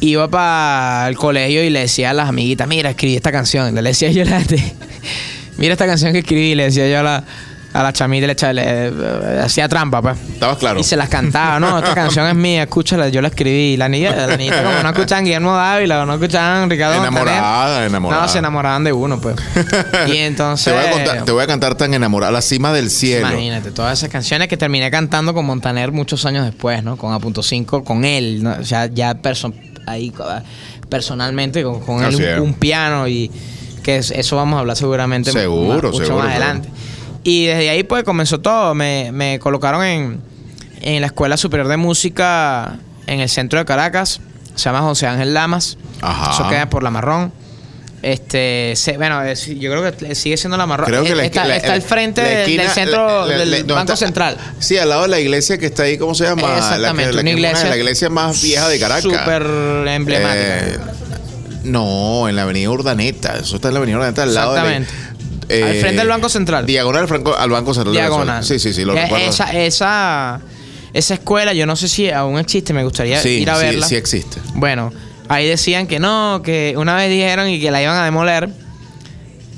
iba 0.00 0.28
para 0.28 1.08
el 1.08 1.16
colegio 1.16 1.64
y 1.64 1.70
le 1.70 1.80
decía 1.80 2.10
a 2.10 2.14
las 2.14 2.28
amiguitas, 2.28 2.68
mira, 2.68 2.90
escribí 2.90 3.16
esta 3.16 3.32
canción. 3.32 3.74
Le 3.74 3.82
decía 3.82 4.10
yo 4.10 4.22
la 4.24 4.38
gente, 4.40 4.74
mira 5.60 5.72
esta 5.74 5.86
canción 5.86 6.12
que 6.12 6.18
escribí, 6.18 6.54
le 6.56 6.64
decía 6.64 6.88
yo 6.88 6.98
a, 6.98 7.02
la- 7.04 7.24
A 7.72 7.84
la 7.84 7.92
chamita 7.92 8.26
le, 8.26 8.32
echa- 8.32 8.52
le- 8.52 8.64
eh, 8.66 9.40
hacía 9.44 9.68
trampa, 9.68 10.02
pues. 10.02 10.18
Estabas 10.32 10.58
claro. 10.58 10.80
Y 10.80 10.82
se 10.82 10.96
las 10.96 11.08
cantaba, 11.08 11.60
no, 11.60 11.78
esta 11.78 11.94
canción 11.94 12.26
es 12.26 12.34
mía, 12.34 12.64
escúchala, 12.64 13.08
yo 13.10 13.22
la 13.22 13.28
escribí. 13.28 13.76
La 13.76 13.88
niña, 13.88 14.10
la 14.26 14.36
niñita 14.36 14.64
como 14.64 14.82
no 14.82 14.88
escuchaban 14.88 15.22
Guillermo 15.24 15.54
Dávila 15.54 16.02
o 16.02 16.04
no 16.06 16.14
escuchaban 16.14 16.68
Ricardo 16.68 16.96
Montaner. 17.00 17.28
Enamorada, 17.34 17.86
enamorada. 17.86 18.22
No, 18.22 18.28
se 18.28 18.38
enamoraban 18.38 18.82
de 18.82 18.92
uno, 18.92 19.20
pues. 19.20 19.36
y 20.08 20.16
entonces... 20.16 20.64
Te 20.64 20.80
voy, 20.80 20.84
a 20.84 20.90
contar- 20.90 21.24
te 21.24 21.30
voy 21.30 21.44
a 21.44 21.46
cantar 21.46 21.76
tan 21.76 21.94
enamorada, 21.94 22.32
la 22.32 22.42
cima 22.42 22.72
del 22.72 22.90
cielo. 22.90 23.28
Imagínate, 23.28 23.70
todas 23.70 23.96
esas 24.00 24.10
canciones 24.10 24.48
que 24.48 24.56
terminé 24.56 24.90
cantando 24.90 25.32
con 25.32 25.46
Montaner 25.46 25.92
muchos 25.92 26.26
años 26.26 26.44
después, 26.46 26.82
¿no? 26.82 26.96
Con 26.96 27.12
A.5, 27.12 27.84
con 27.84 28.04
él, 28.04 28.42
¿no? 28.42 28.56
O 28.60 28.64
sea, 28.64 28.86
ya 28.86 29.14
perso- 29.22 29.54
ahí 29.86 30.12
personalmente 30.88 31.62
con, 31.62 31.78
con 31.80 32.02
él 32.04 32.40
un 32.40 32.54
piano 32.54 33.06
y 33.06 33.30
que 33.82 33.96
es- 33.98 34.10
eso 34.10 34.36
vamos 34.36 34.56
a 34.56 34.60
hablar 34.60 34.76
seguramente 34.76 35.32
mu- 35.32 35.38
Seguro, 35.38 35.68
más- 35.68 35.82
mucho 35.92 36.04
seguro, 36.06 36.24
más 36.24 36.30
adelante. 36.36 36.68
Y 37.24 37.46
desde 37.46 37.70
ahí 37.70 37.82
pues 37.82 38.04
comenzó 38.04 38.40
todo, 38.40 38.74
me, 38.74 39.10
me 39.12 39.38
colocaron 39.38 39.84
en, 39.84 40.20
en 40.80 41.00
la 41.00 41.06
Escuela 41.08 41.36
Superior 41.36 41.68
de 41.68 41.76
Música 41.76 42.78
en 43.06 43.20
el 43.20 43.28
centro 43.28 43.58
de 43.58 43.64
Caracas, 43.64 44.20
se 44.54 44.64
llama 44.64 44.80
José 44.80 45.06
Ángel 45.06 45.34
Lamas, 45.34 45.76
Ajá. 46.00 46.32
eso 46.32 46.48
queda 46.48 46.68
por 46.70 46.82
La 46.82 46.90
Marrón. 46.90 47.32
Este, 48.02 48.72
se- 48.76 48.96
bueno, 48.96 49.20
es- 49.22 49.44
yo 49.46 49.70
creo 49.70 49.94
que 49.94 50.14
sigue 50.14 50.38
siendo 50.38 50.56
la 50.56 50.64
marrón. 50.66 50.86
Creo 50.86 51.04
que 51.04 51.14
la 51.14 51.22
está, 51.26 51.44
esqui- 51.44 51.48
la- 51.48 51.56
está 51.56 51.72
al 51.74 51.82
frente 51.82 52.22
la 52.22 52.28
del- 52.28 52.38
esquina- 52.40 52.62
del 52.62 52.72
centro 52.72 53.26
del 53.26 53.64
Banco 53.64 53.80
está- 53.92 53.96
Central. 53.96 54.38
Sí, 54.58 54.78
al 54.78 54.88
lado 54.88 55.02
de 55.02 55.08
la 55.08 55.20
iglesia 55.20 55.58
que 55.58 55.66
está 55.66 55.82
ahí, 55.82 55.98
¿cómo 55.98 56.14
se 56.14 56.24
llama? 56.24 56.56
Exactamente, 56.56 57.12
la 57.12 57.16
que 57.16 57.20
una 57.20 57.30
es 57.30 57.36
iglesia. 57.36 57.68
la 57.68 57.76
iglesia 57.76 58.08
más 58.08 58.40
vieja 58.40 58.68
de 58.70 58.78
Caracas. 58.80 59.02
Súper 59.02 59.42
emblemática. 59.88 60.58
Eh, 60.60 60.78
no, 61.64 62.28
en 62.28 62.36
la 62.36 62.42
avenida 62.42 62.70
Urdaneta. 62.70 63.36
Eso 63.38 63.56
está 63.56 63.68
en 63.68 63.74
la 63.74 63.78
avenida 63.78 63.98
Urdaneta 63.98 64.22
al 64.24 64.34
lado 64.34 64.54
de 64.54 64.60
la- 64.62 64.76
Exactamente. 64.76 65.10
Al 65.64 65.74
frente 65.80 65.96
del 65.98 66.08
Banco 66.08 66.28
Central. 66.28 66.64
Diagonal 66.66 67.02
al, 67.02 67.08
Franco- 67.08 67.36
al 67.36 67.50
Banco 67.50 67.74
Central. 67.74 67.94
de 67.94 68.00
Diagonal. 68.00 68.44
Sí, 68.44 68.58
sí, 68.60 68.72
sí, 68.72 68.84
lo 68.84 68.94
Eh, 68.96 69.02
recuerdo. 69.02 69.26
Esa, 69.26 69.52
esa, 69.52 70.40
esa 70.92 71.14
escuela, 71.14 71.52
yo 71.52 71.66
no 71.66 71.74
sé 71.76 71.88
si 71.88 72.08
aún 72.10 72.38
existe, 72.38 72.72
me 72.72 72.84
gustaría 72.84 73.20
sí, 73.20 73.30
ir 73.40 73.50
a 73.50 73.56
sí, 73.56 73.64
verla. 73.64 73.86
sí 73.86 73.96
existe. 73.96 74.38
Bueno, 74.54 74.92
ahí 75.28 75.48
decían 75.48 75.86
que 75.88 75.98
no, 75.98 76.40
que 76.44 76.74
una 76.76 76.94
vez 76.96 77.10
dijeron 77.10 77.48
y 77.48 77.60
que 77.60 77.70
la 77.72 77.82
iban 77.82 77.96
a 77.96 78.04
demoler. 78.04 78.48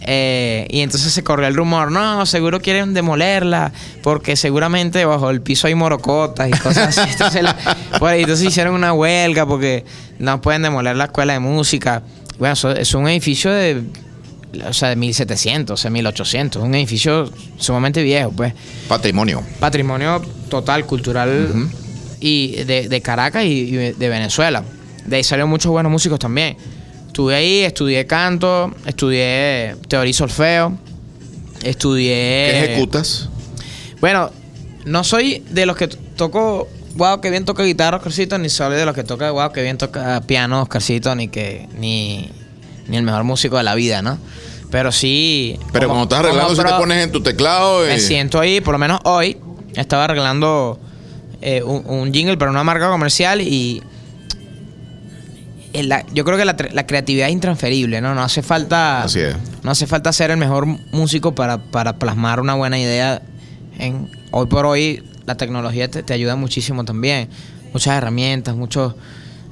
Eh, 0.05 0.67
y 0.71 0.81
entonces 0.81 1.13
se 1.13 1.23
corrió 1.23 1.47
el 1.47 1.55
rumor, 1.55 1.91
no, 1.93 2.25
seguro 2.27 2.61
quieren 2.61 2.95
demolerla, 2.95 3.73
porque 4.03 4.37
seguramente 4.37 5.05
bajo 5.05 5.31
el 5.31 5.41
piso 5.41 5.67
hay 5.67 5.75
morocotas 5.75 6.49
y 6.49 6.53
cosas 6.53 6.97
así. 6.99 7.11
Entonces, 7.13 7.43
la- 7.43 7.57
pues, 7.99 8.21
entonces 8.21 8.47
hicieron 8.49 8.75
una 8.75 8.93
huelga 8.93 9.47
porque 9.47 9.85
no 10.19 10.41
pueden 10.41 10.63
demoler 10.63 10.97
la 10.97 11.05
escuela 11.05 11.35
de 11.35 11.39
música. 11.41 12.03
Bueno, 12.39 12.55
eso 12.55 12.71
es 12.73 12.93
un 12.95 13.07
edificio 13.09 13.53
de, 13.53 13.83
o 14.69 14.73
sea, 14.73 14.89
de 14.89 14.97
1700, 14.97 15.73
o 15.79 15.81
sea, 15.81 15.91
1800, 15.91 16.63
un 16.63 16.75
edificio 16.75 17.31
sumamente 17.59 18.03
viejo, 18.03 18.33
pues 18.33 18.55
Patrimonio. 18.89 19.43
patrimonio 19.61 20.21
total 20.49 20.85
cultural 20.85 21.69
y 22.21 22.65
de, 22.65 22.89
de 22.89 23.01
Caracas 23.01 23.45
y, 23.45 23.49
y 23.49 23.73
de 23.93 24.09
Venezuela. 24.09 24.65
De 25.07 25.17
ahí 25.17 25.25
salieron 25.25 25.51
muchos 25.51 25.71
buenos 25.73 25.91
músicos 25.93 26.19
también. 26.19 26.57
Estuve 27.13 27.35
ahí, 27.35 27.59
estudié 27.59 28.07
canto, 28.07 28.75
estudié 28.87 29.77
teoría 29.87 30.09
y 30.09 30.15
solfeo, 30.15 30.73
estudié... 31.63 32.07
¿Qué 32.09 32.65
ejecutas? 32.65 33.29
Bueno, 34.01 34.31
no 34.87 35.05
soy 35.05 35.45
de 35.51 35.67
los 35.67 35.77
que 35.77 35.89
toco, 35.89 36.71
wow, 36.95 37.21
que 37.21 37.29
bien 37.29 37.45
toca 37.45 37.65
guitarra, 37.65 37.99
Oscarcito, 37.99 38.39
ni 38.39 38.49
soy 38.49 38.77
de 38.77 38.87
los 38.87 38.95
que 38.95 39.05
toca, 39.05 39.31
wow, 39.31 39.53
que 39.53 39.61
bien 39.61 39.77
toca 39.77 40.23
piano, 40.23 40.63
Oscarcito, 40.63 41.15
ni 41.15 41.29
que, 41.29 41.69
ni, 41.77 42.31
ni 42.89 42.97
el 42.97 43.03
mejor 43.03 43.25
músico 43.25 43.59
de 43.59 43.65
la 43.65 43.75
vida, 43.75 44.01
¿no? 44.01 44.17
Pero 44.71 44.91
sí... 44.91 45.59
Pero 45.71 45.89
como- 45.89 45.99
cuando 46.09 46.15
estás 46.15 46.19
arreglando, 46.21 46.57
si 46.57 46.63
te 46.63 46.79
pones 46.81 47.05
en 47.05 47.13
tu 47.13 47.23
teclado. 47.23 47.81
me 47.85 47.97
eh, 47.97 48.01
siento 48.01 48.41
ahí, 48.41 48.63
por 48.63 48.73
lo 48.73 48.79
menos 48.79 49.01
hoy, 49.05 49.37
estaba 49.75 50.05
arreglando 50.05 50.81
eh, 51.43 51.63
un, 51.63 51.85
un 51.87 52.11
jingle 52.11 52.39
para 52.39 52.51
una 52.51 52.65
marca 52.65 52.89
comercial 52.89 53.43
y 53.43 53.83
la- 55.75 56.05
yo 56.13 56.25
creo 56.25 56.37
que 56.37 56.45
la, 56.45 56.87
creatividad 56.87 57.29
es 57.29 57.33
intransferible, 57.33 58.01
¿no? 58.01 58.15
No 58.15 58.23
hace 58.23 58.43
falta 58.43 59.03
Así 59.05 59.21
es. 59.21 59.37
no 59.63 59.71
hace 59.71 59.87
falta 59.87 60.13
ser 60.13 60.31
el 60.31 60.37
mejor 60.37 60.67
músico 60.67 61.35
para, 61.35 61.59
para 61.59 61.95
plasmar 61.99 62.41
una 62.41 62.55
buena 62.55 62.79
idea. 62.79 63.23
En, 63.79 64.11
hoy 64.33 64.47
por 64.47 64.67
hoy 64.67 65.03
la 65.25 65.37
tecnología 65.37 65.89
te, 65.91 66.03
te 66.03 66.13
ayuda 66.13 66.37
muchísimo 66.37 66.85
también. 66.85 67.29
Muchas 67.73 67.97
herramientas, 67.97 68.55
muchos, 68.55 68.95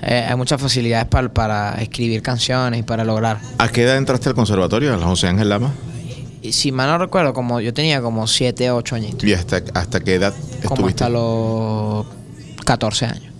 eh, 0.03 0.27
hay 0.29 0.37
muchas 0.37 0.61
facilidades 0.61 1.07
para, 1.07 1.33
para 1.33 1.75
escribir 1.81 2.21
canciones 2.23 2.81
y 2.81 2.83
para 2.83 3.05
lograr. 3.05 3.39
¿A 3.59 3.69
qué 3.69 3.85
edad 3.85 3.97
entraste 3.97 4.29
al 4.29 4.35
conservatorio? 4.35 4.95
¿A 4.95 4.99
José 4.99 5.29
Ángel 5.29 5.49
Lama? 5.49 5.73
Y 6.43 6.53
si 6.53 6.73
mal 6.73 6.89
no 6.89 6.99
recuerdo, 6.99 7.33
como 7.35 7.61
yo 7.61 7.73
tenía 7.75 8.01
como 8.03 8.27
7, 8.27 8.71
8 8.71 8.95
añitos. 8.97 9.25
¿Y 9.25 9.33
hasta, 9.35 9.63
hasta 9.75 10.01
qué 10.01 10.15
edad 10.15 10.35
como 10.65 10.75
estuviste? 10.89 11.05
hasta 11.05 11.09
los 11.11 12.07
14 12.65 13.07
años. 13.07 13.33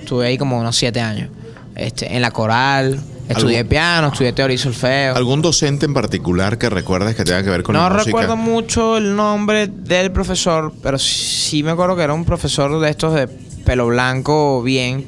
Estuve 0.00 0.26
ahí 0.26 0.38
como 0.38 0.58
unos 0.58 0.76
7 0.76 1.00
años. 1.00 1.30
Este, 1.74 2.14
en 2.14 2.20
la 2.22 2.30
coral, 2.30 3.00
estudié 3.28 3.58
¿Algún- 3.58 3.68
piano, 3.70 4.08
estudié 4.08 4.32
teoría 4.32 4.54
y 4.54 4.58
solfeo. 4.58 5.14
¿Algún 5.16 5.40
docente 5.42 5.86
en 5.86 5.94
particular 5.94 6.58
que 6.58 6.68
recuerdes 6.68 7.16
que 7.16 7.24
tenga 7.24 7.42
que 7.42 7.50
ver 7.50 7.62
con 7.62 7.74
no 7.74 7.82
la 7.82 7.88
música? 7.90 8.04
recuerdo 8.04 8.36
mucho 8.36 8.96
el 8.98 9.16
nombre 9.16 9.66
del 9.68 10.12
profesor, 10.12 10.72
pero 10.82 10.98
sí 10.98 11.62
me 11.62 11.70
acuerdo 11.70 11.96
que 11.96 12.02
era 12.02 12.12
un 12.12 12.24
profesor 12.24 12.78
de 12.80 12.90
estos 12.90 13.14
de 13.14 13.26
pelo 13.28 13.86
blanco, 13.86 14.62
bien 14.62 15.06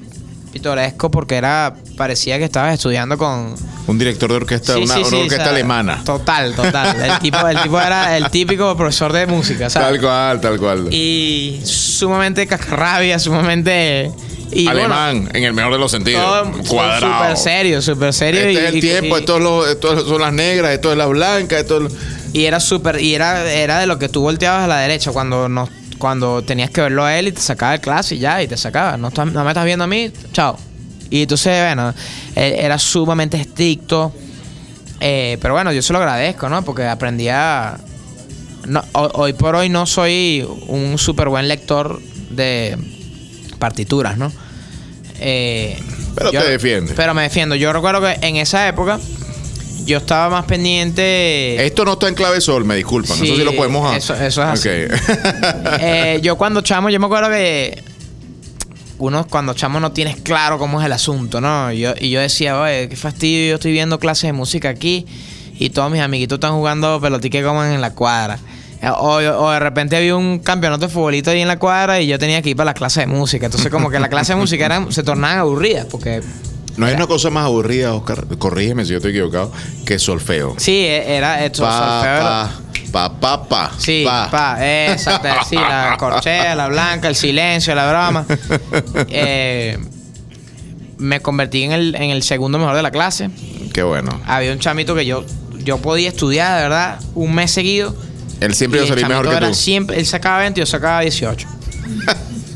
pintoresco, 0.52 1.11
porque 1.11 1.35
era 1.35 1.75
parecía 1.97 2.38
que 2.38 2.44
estabas 2.44 2.75
estudiando 2.75 3.18
con 3.18 3.54
Un 3.88 3.99
director 3.99 4.30
de 4.30 4.37
orquesta, 4.37 4.75
Sí, 4.75 4.83
una, 4.85 4.94
sí, 4.94 5.00
una 5.00 5.09
sí, 5.11 5.16
orquesta 5.16 5.42
o 5.42 5.44
sea, 5.47 5.52
alemana. 5.52 6.02
Total, 6.04 6.54
total. 6.54 7.00
El 7.02 7.18
tipo, 7.21 7.47
el 7.49 7.61
tipo 7.61 7.80
era 7.80 8.16
el 8.16 8.30
típico 8.30 8.75
profesor 8.76 9.12
de 9.12 9.26
música, 9.26 9.68
¿sabes? 9.68 9.88
Tal 9.88 10.00
cual, 10.00 10.40
tal 10.40 10.59
cual. 10.61 10.88
Y 10.94 11.61
sumamente 11.64 12.47
cascarrabia, 12.47 13.18
sumamente. 13.18 14.12
Y 14.54 14.64
bueno, 14.66 14.80
Alemán, 14.94 15.30
en 15.34 15.44
el 15.44 15.52
mejor 15.52 15.73
de 15.73 15.78
los 15.78 15.90
sentidos. 15.90 16.23
cuadrado. 16.68 17.23
Súper 17.25 17.37
serio, 17.37 17.82
súper 17.82 18.12
serio. 18.12 18.40
Este 18.40 18.52
y, 18.52 18.56
es 18.56 18.64
el 18.64 18.76
y- 18.76 18.80
tiempo, 18.80 19.16
y- 19.16 19.20
esto, 19.20 19.37
es 19.37 19.42
lo- 19.42 19.66
esto 19.68 20.06
son 20.06 20.20
las 20.20 20.32
negras, 20.32 20.73
esto 20.73 20.92
es 20.92 20.99
las 20.99 21.08
blancas, 21.08 21.61
esto 21.61 21.76
es 21.78 21.82
lo- 21.92 21.99
y 22.32 22.44
era 22.44 22.61
súper. 22.61 23.00
Y 23.00 23.14
era, 23.14 23.50
era 23.52 23.78
de 23.80 23.87
lo 23.87 23.99
que 23.99 24.08
tú 24.08 24.23
volteabas 24.23 24.64
a 24.64 24.66
la 24.68 24.78
derecha 24.78 25.11
cuando 25.12 25.49
nos, 25.49 25.68
cuando 25.99 26.42
tenías 26.42 26.70
que 26.70 26.80
verlo 26.82 27.04
a 27.04 27.18
él 27.18 27.28
y 27.28 27.32
te 27.32 27.40
sacaba 27.40 27.73
de 27.73 27.80
clase 27.80 28.14
y 28.14 28.18
ya, 28.18 28.42
y 28.42 28.49
te 28.49 28.56
sacaba. 28.56 28.96
No, 28.96 29.08
estás- 29.08 29.32
no 29.32 29.42
me 29.44 29.50
estás 29.50 29.64
viendo 29.64 29.84
a 29.84 29.88
mí, 29.88 30.11
chao. 30.32 30.58
Y 31.11 31.23
entonces, 31.23 31.61
bueno, 31.62 31.94
era 32.34 32.78
sumamente 32.78 33.37
estricto. 33.40 34.12
eh, 35.00 35.37
pero 35.42 35.52
bueno, 35.54 35.73
yo 35.73 35.82
se 35.82 35.92
lo 35.92 35.99
agradezco, 35.99 36.49
¿no? 36.49 36.64
Porque 36.64 36.84
aprendía. 36.87 37.76
No, 38.66 38.82
ho- 38.92 39.11
hoy 39.14 39.32
por 39.34 39.54
hoy 39.56 39.68
no 39.68 39.84
soy 39.87 40.46
un 40.68 40.96
súper 40.96 41.28
buen 41.28 41.46
lector 41.49 42.00
de 42.30 42.78
partituras, 43.58 44.16
¿no? 44.16 44.32
Eh, 45.26 45.78
Pero 46.14 46.30
te 46.30 46.44
defiende. 46.50 46.92
Pero 46.94 47.14
me 47.14 47.22
defiendo. 47.22 47.54
Yo 47.54 47.72
recuerdo 47.72 48.00
que 48.02 48.18
en 48.26 48.36
esa 48.36 48.68
época 48.68 49.00
yo 49.86 49.96
estaba 49.98 50.28
más 50.30 50.44
pendiente. 50.44 51.64
Esto 51.64 51.84
no 51.84 51.94
está 51.94 52.08
en 52.08 52.14
clave 52.14 52.40
sol, 52.40 52.64
me 52.64 52.76
disculpan. 52.76 53.16
Sí, 53.16 53.24
eso 53.24 53.36
sí 53.36 53.42
lo 53.44 53.54
podemos 53.56 53.90
a- 53.92 53.96
eso- 53.96 54.14
eso 54.14 54.42
es 54.42 54.48
así. 54.48 54.68
Eh, 55.80 56.20
yo 56.22 56.36
cuando 56.36 56.60
chamo, 56.60 56.90
yo 56.90 57.00
me 57.00 57.06
acuerdo 57.06 57.30
que 57.30 57.82
uno 58.98 59.26
cuando 59.26 59.54
chamo 59.54 59.80
no 59.80 59.92
tienes 59.92 60.16
claro 60.20 60.58
cómo 60.58 60.80
es 60.80 60.86
el 60.86 60.92
asunto, 60.92 61.40
¿no? 61.40 61.72
Yo, 61.72 61.94
y 62.00 62.10
yo 62.10 62.20
decía, 62.20 62.60
oye, 62.60 62.88
qué 62.88 62.96
fastidio, 62.96 63.48
yo 63.50 63.54
estoy 63.56 63.72
viendo 63.72 63.98
clases 63.98 64.28
de 64.28 64.32
música 64.32 64.68
aquí 64.68 65.04
y 65.58 65.70
todos 65.70 65.90
mis 65.90 66.00
amiguitos 66.00 66.36
están 66.36 66.52
jugando 66.52 67.00
pelotique 67.00 67.42
como 67.42 67.64
en 67.64 67.80
la 67.80 67.90
cuadra. 67.94 68.38
Eh, 68.84 68.90
O, 68.90 69.16
o 69.16 69.50
de 69.50 69.60
repente 69.60 69.96
había 69.96 70.14
un 70.16 70.38
campeonato 70.40 70.86
de 70.86 70.92
futbolito 70.92 71.30
ahí 71.30 71.40
en 71.40 71.48
la 71.48 71.58
cuadra 71.58 72.00
y 72.00 72.06
yo 72.06 72.18
tenía 72.18 72.42
que 72.42 72.50
ir 72.50 72.56
para 72.56 72.66
las 72.66 72.74
clases 72.74 73.06
de 73.06 73.06
música. 73.06 73.46
Entonces 73.46 73.70
como 73.70 73.90
que 73.90 73.98
las 73.98 74.08
clases 74.08 74.28
de 74.30 74.36
música 74.36 74.66
eran, 74.66 74.92
se 74.92 75.02
tornaban 75.02 75.38
aburridas 75.38 75.86
porque 75.90 76.22
no 76.76 76.86
hay 76.86 76.94
una 76.94 77.06
cosa 77.06 77.30
más 77.30 77.44
aburrida, 77.46 77.94
Oscar, 77.94 78.26
corrígeme 78.38 78.84
si 78.84 78.90
yo 78.90 78.96
estoy 78.96 79.12
equivocado, 79.12 79.52
que 79.86 79.98
solfeo. 79.98 80.54
sí, 80.58 80.72
e- 80.84 81.16
era 81.16 81.44
esto. 81.44 81.62
Pa, 81.62 81.70
solfeo 81.70 82.22
pa, 82.92 83.10
pa, 83.10 83.20
pa, 83.20 83.48
pa. 83.48 83.72
Sí, 83.78 84.02
pa. 84.04 84.28
pa, 84.30 84.56
exacto, 84.90 85.28
sí, 85.48 85.54
la 85.56 85.94
corchea, 86.00 86.54
la 86.56 86.66
blanca, 86.68 87.06
el 87.08 87.14
silencio, 87.16 87.74
la 87.76 87.88
broma. 87.90 88.26
Eh, 89.08 89.78
me 90.98 91.20
convertí 91.20 91.62
en 91.62 91.72
el, 91.72 91.94
en 91.94 92.10
el 92.10 92.22
segundo 92.22 92.58
mejor 92.58 92.74
de 92.76 92.82
la 92.82 92.90
clase. 92.90 93.30
Qué 93.72 93.82
bueno. 93.82 94.10
Había 94.26 94.52
un 94.52 94.58
chamito 94.58 94.94
que 94.94 95.04
yo, 95.06 95.24
yo 95.64 95.78
podía 95.78 96.08
estudiar, 96.08 96.56
de 96.56 96.62
verdad, 96.64 97.00
un 97.14 97.34
mes 97.34 97.50
seguido. 97.50 97.94
Él 98.40 98.54
siempre 98.54 98.80
iba 98.80 98.86
a 98.86 98.88
salir 98.88 99.06
mejor 99.06 99.28
que 99.28 99.46
tú. 99.46 99.54
Siempre, 99.54 99.98
él 99.98 100.06
sacaba 100.06 100.38
20 100.40 100.60
y 100.60 100.62
yo 100.62 100.66
sacaba 100.66 101.00
18. 101.00 101.48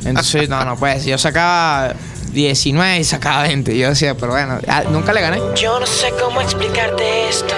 Entonces, 0.04 0.48
no, 0.48 0.64
no 0.64 0.76
puede 0.76 1.00
ser. 1.00 1.10
Yo 1.10 1.18
sacaba 1.18 1.94
19 2.32 3.00
y 3.00 3.04
sacaba 3.04 3.42
20. 3.42 3.74
Y 3.74 3.78
yo 3.78 3.88
decía, 3.90 4.16
pero 4.16 4.32
bueno, 4.32 4.58
nunca 4.90 5.12
le 5.12 5.20
gané. 5.20 5.40
Yo 5.56 5.78
no 5.80 5.86
sé 5.86 6.12
cómo 6.20 6.40
explicarte 6.40 7.28
esto. 7.28 7.54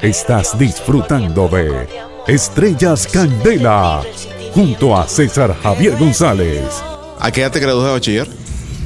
Estás 0.00 0.58
disfrutando 0.58 1.48
de 1.48 1.88
Estrellas 2.26 3.06
Candela 3.06 4.02
junto 4.54 4.96
a 4.96 5.06
César 5.06 5.54
Javier 5.62 5.96
González. 5.96 6.82
¿A 7.18 7.30
qué 7.30 7.42
edad 7.42 7.52
te 7.52 7.60
graduaste 7.60 7.88
de 7.88 7.92
bachiller? 7.92 8.28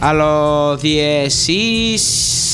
A 0.01 0.13
los 0.13 0.83
16, 0.83 2.54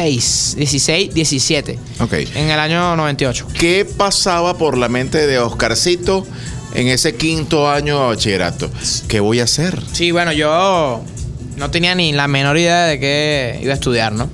16, 0.00 1.12
17. 1.14 1.78
Ok. 2.00 2.12
En 2.34 2.48
el 2.50 2.58
año 2.58 2.96
98. 2.96 3.46
¿Qué 3.58 3.84
pasaba 3.84 4.56
por 4.56 4.78
la 4.78 4.88
mente 4.88 5.26
de 5.26 5.38
Oscarcito 5.38 6.26
en 6.74 6.88
ese 6.88 7.14
quinto 7.16 7.70
año 7.70 8.00
de 8.00 8.06
bachillerato? 8.08 8.70
¿Qué 9.08 9.20
voy 9.20 9.40
a 9.40 9.44
hacer? 9.44 9.78
Sí, 9.92 10.10
bueno, 10.10 10.32
yo 10.32 11.02
no 11.56 11.70
tenía 11.70 11.94
ni 11.94 12.12
la 12.12 12.26
menor 12.28 12.56
idea 12.56 12.84
de 12.86 12.98
qué 12.98 13.60
iba 13.62 13.72
a 13.72 13.74
estudiar, 13.74 14.12
¿no? 14.12 14.30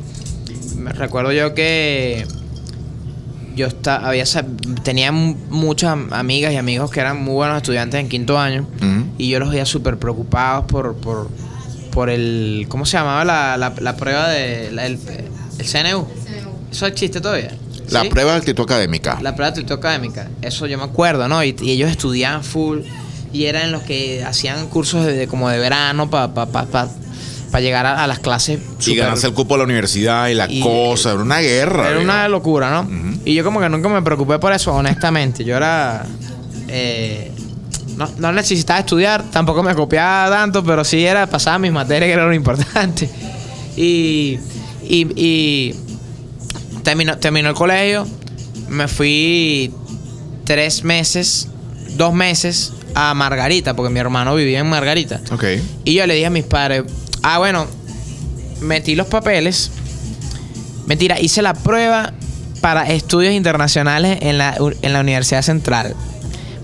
Me 0.76 0.92
recuerdo 0.92 1.32
yo 1.32 1.54
que 1.54 2.24
yo 3.56 3.66
esta- 3.66 3.96
había, 4.06 4.24
tenía 4.84 5.10
mu- 5.10 5.34
muchas 5.50 5.96
amigas 6.12 6.52
y 6.52 6.56
amigos 6.56 6.90
que 6.92 7.00
eran 7.00 7.22
muy 7.22 7.34
buenos 7.34 7.56
estudiantes 7.56 8.00
en 8.00 8.08
quinto 8.08 8.38
año 8.38 8.68
y 9.18 9.28
yo 9.30 9.40
los 9.40 9.50
veía 9.50 9.66
súper 9.66 9.98
preocupados 9.98 10.66
por, 10.66 10.94
por, 10.94 11.28
por 11.90 12.08
el... 12.08 12.66
¿Cómo 12.68 12.86
se 12.86 12.96
llamaba 12.98 13.24
la, 13.24 13.56
la, 13.56 13.74
la 13.80 13.96
prueba 13.96 14.28
de... 14.28 14.70
la- 14.70 14.86
el, 14.86 15.00
el 15.58 15.66
CNU? 15.66 16.06
¿Eso 16.70 16.86
existe 16.86 17.20
todavía? 17.20 17.52
La 17.90 18.02
¿Sí? 18.02 18.08
prueba 18.10 18.32
de 18.32 18.38
actitud 18.38 18.64
académica. 18.64 19.18
La 19.22 19.34
prueba 19.34 19.50
de 19.52 19.60
actitud 19.60 19.78
académica. 19.78 20.28
Eso 20.42 20.66
yo 20.66 20.76
me 20.78 20.84
acuerdo, 20.84 21.26
¿no? 21.28 21.42
Y, 21.42 21.56
y 21.62 21.70
ellos 21.70 21.90
estudiaban 21.90 22.44
full 22.44 22.80
y 23.32 23.44
eran 23.46 23.72
los 23.72 23.82
que 23.82 24.24
hacían 24.24 24.66
cursos 24.68 25.04
de, 25.06 25.12
de- 25.14 25.26
como 25.28 25.48
de 25.48 25.58
verano 25.58 26.10
para 26.10 26.32
pa, 26.34 26.46
pa, 26.46 26.66
pa- 26.66 26.88
pa 27.50 27.60
llegar 27.60 27.86
a, 27.86 28.04
a 28.04 28.06
las 28.06 28.18
clases. 28.18 28.60
y 28.86 28.94
ganarse 28.94 29.26
el 29.26 29.32
cupo 29.32 29.54
a 29.54 29.58
la 29.58 29.64
universidad 29.64 30.28
y 30.28 30.34
la 30.34 30.50
Y- 30.50 30.60
cosa. 30.60 31.12
Era 31.12 31.20
una 31.22 31.38
guerra. 31.40 31.88
Era 31.88 32.00
una 32.00 32.28
locura, 32.28 32.70
¿no? 32.82 32.90
Y 33.24 33.32
yo 33.34 33.42
como 33.44 33.58
que 33.60 33.68
nunca 33.70 33.88
me 33.88 34.02
preocupé 34.02 34.38
por 34.38 34.52
eso, 34.52 34.74
honestamente. 34.74 35.42
Yo 35.44 35.56
era... 35.56 36.04
eh, 36.68 37.32
no, 37.96 38.08
no 38.18 38.32
necesitaba 38.32 38.78
estudiar, 38.80 39.24
tampoco 39.30 39.62
me 39.62 39.74
copiaba 39.74 40.30
tanto, 40.30 40.62
pero 40.62 40.84
sí 40.84 41.04
era 41.04 41.26
pasaba 41.26 41.58
mis 41.58 41.72
materias 41.72 42.06
que 42.06 42.12
era 42.12 42.26
lo 42.26 42.34
importante. 42.34 43.08
Y, 43.80 44.40
y, 44.82 45.06
y 45.14 45.74
terminó, 46.82 47.16
terminó 47.18 47.50
el 47.50 47.54
colegio, 47.54 48.08
me 48.68 48.88
fui 48.88 49.72
tres 50.44 50.82
meses, 50.82 51.46
dos 51.96 52.12
meses 52.12 52.72
a 52.96 53.14
Margarita, 53.14 53.76
porque 53.76 53.92
mi 53.92 54.00
hermano 54.00 54.34
vivía 54.34 54.58
en 54.58 54.68
Margarita. 54.68 55.20
Ok. 55.30 55.44
Y 55.84 55.94
yo 55.94 56.06
le 56.08 56.14
dije 56.14 56.26
a 56.26 56.30
mis 56.30 56.42
padres, 56.42 56.82
ah, 57.22 57.38
bueno, 57.38 57.68
metí 58.60 58.96
los 58.96 59.06
papeles. 59.06 59.70
Mentira, 60.86 61.20
hice 61.20 61.40
la 61.40 61.54
prueba 61.54 62.12
para 62.60 62.90
estudios 62.90 63.32
internacionales 63.32 64.18
en 64.22 64.38
la, 64.38 64.58
en 64.82 64.92
la 64.92 65.00
Universidad 65.00 65.42
Central. 65.42 65.94